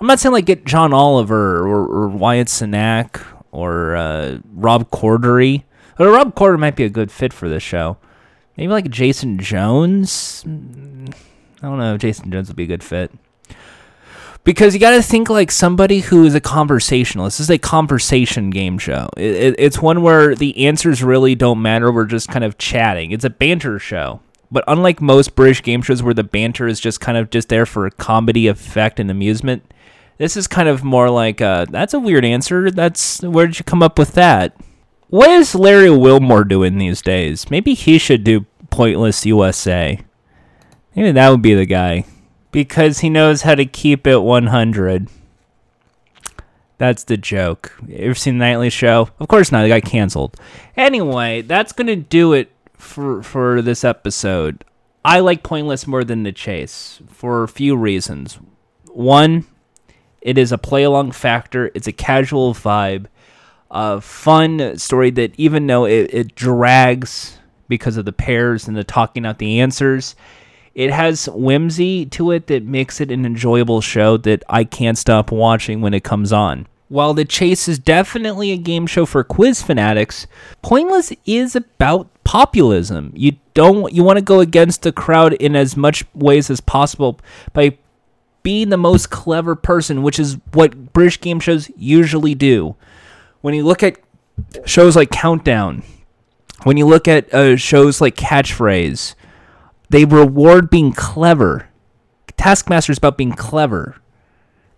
[0.01, 5.65] I'm not saying like get John Oliver or, or Wyatt Cenac or uh, Rob Corddry.
[5.97, 7.97] But Rob Corddry might be a good fit for this show.
[8.57, 10.45] Maybe like Jason Jones.
[11.63, 13.11] I don't know if Jason Jones would be a good fit.
[14.45, 17.39] Because you got to think like somebody who is a conversationalist.
[17.39, 19.09] This is a conversation game show.
[19.17, 21.91] It, it, it's one where the answers really don't matter.
[21.91, 23.11] We're just kind of chatting.
[23.11, 24.21] It's a banter show.
[24.51, 27.67] But unlike most British game shows where the banter is just kind of just there
[27.67, 29.65] for comedy effect and amusement,
[30.19, 32.71] this is kind of more like, uh, that's a weird answer.
[32.71, 34.57] That's where did you come up with that?
[35.09, 37.51] What is Larry Wilmore doing these days?
[37.51, 40.01] Maybe he should do Pointless USA.
[40.97, 42.05] Maybe that would be the guy.
[42.51, 45.09] Because he knows how to keep it 100.
[46.79, 47.73] That's the joke.
[47.87, 49.11] You ever seen the Nightly Show?
[49.21, 49.65] Of course not.
[49.65, 50.37] It got canceled.
[50.77, 54.65] Anyway, that's going to do it for for this episode.
[55.05, 58.39] I like Pointless more than The Chase for a few reasons.
[58.91, 59.47] One,
[60.21, 61.71] it is a play along factor.
[61.75, 63.07] It's a casual vibe,
[63.71, 67.39] a fun story that even though it, it drags
[67.69, 70.17] because of the pairs and the talking out the answers,
[70.77, 75.33] it has whimsy to it that makes it an enjoyable show that I can't stop
[75.33, 76.67] watching when it comes on.
[76.89, 80.27] While The Chase is definitely a game show for quiz fanatics,
[80.61, 83.11] Pointless is about populism.
[83.17, 87.19] You don't you want to go against the crowd in as much ways as possible
[87.55, 87.79] by
[88.43, 92.77] being the most clever person, which is what British game shows usually do.
[93.41, 93.97] When you look at
[94.67, 95.85] shows like Countdown,
[96.65, 99.15] when you look at uh, shows like Catchphrase,
[99.89, 101.69] they reward being clever.
[102.37, 103.97] Taskmaster is about being clever.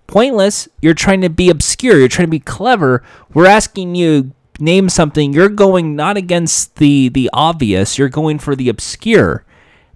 [0.07, 3.03] Pointless, you're trying to be obscure, you're trying to be clever.
[3.35, 8.57] We're asking you name something, you're going not against the the obvious, you're going for
[8.57, 9.45] the obscure.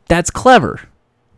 [0.09, 0.81] That's clever.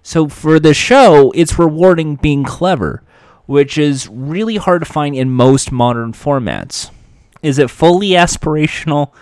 [0.02, 3.02] So for the show, it's rewarding being clever,
[3.46, 6.90] which is really hard to find in most modern formats.
[7.42, 9.12] Is it fully aspirational?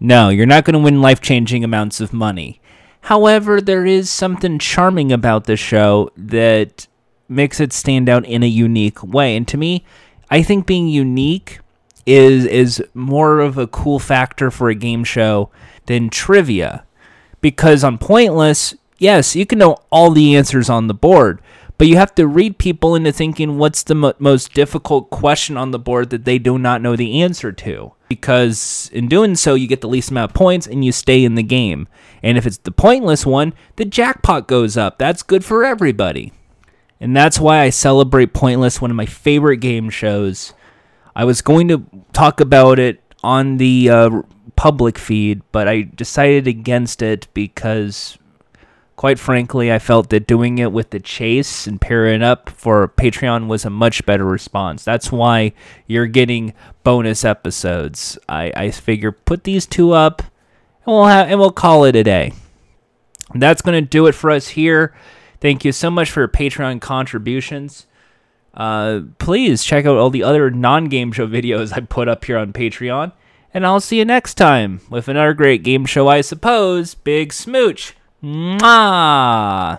[0.00, 2.60] No, you're not going to win life changing amounts of money.
[3.04, 6.86] However, there is something charming about the show that
[7.28, 9.36] makes it stand out in a unique way.
[9.36, 9.84] And to me,
[10.30, 11.58] I think being unique
[12.06, 15.50] is is more of a cool factor for a game show
[15.84, 16.86] than trivia.
[17.42, 21.42] Because on Pointless, yes, you can know all the answers on the board,
[21.76, 25.70] but you have to read people into thinking what's the mo- most difficult question on
[25.70, 27.92] the board that they do not know the answer to.
[28.08, 31.34] Because in doing so, you get the least amount of points and you stay in
[31.34, 31.88] the game.
[32.22, 34.98] And if it's the pointless one, the jackpot goes up.
[34.98, 36.32] That's good for everybody.
[37.00, 40.54] And that's why I celebrate Pointless, one of my favorite game shows.
[41.14, 44.22] I was going to talk about it on the uh,
[44.56, 48.16] public feed, but I decided against it because
[48.96, 53.48] quite frankly, I felt that doing it with the chase and pairing up for Patreon
[53.48, 54.84] was a much better response.
[54.84, 55.52] That's why
[55.86, 58.18] you're getting bonus episodes.
[58.28, 62.04] I, I figure put these two up and we'll have and we'll call it a
[62.04, 62.32] day.
[63.34, 64.94] That's gonna do it for us here.
[65.40, 67.86] Thank you so much for your Patreon contributions.
[68.54, 72.52] Uh, please check out all the other non-game show videos I put up here on
[72.52, 73.12] Patreon.
[73.52, 76.94] And I'll see you next time with another great game show, I suppose.
[76.94, 77.94] Big smooch.
[78.26, 79.78] 嗯啊。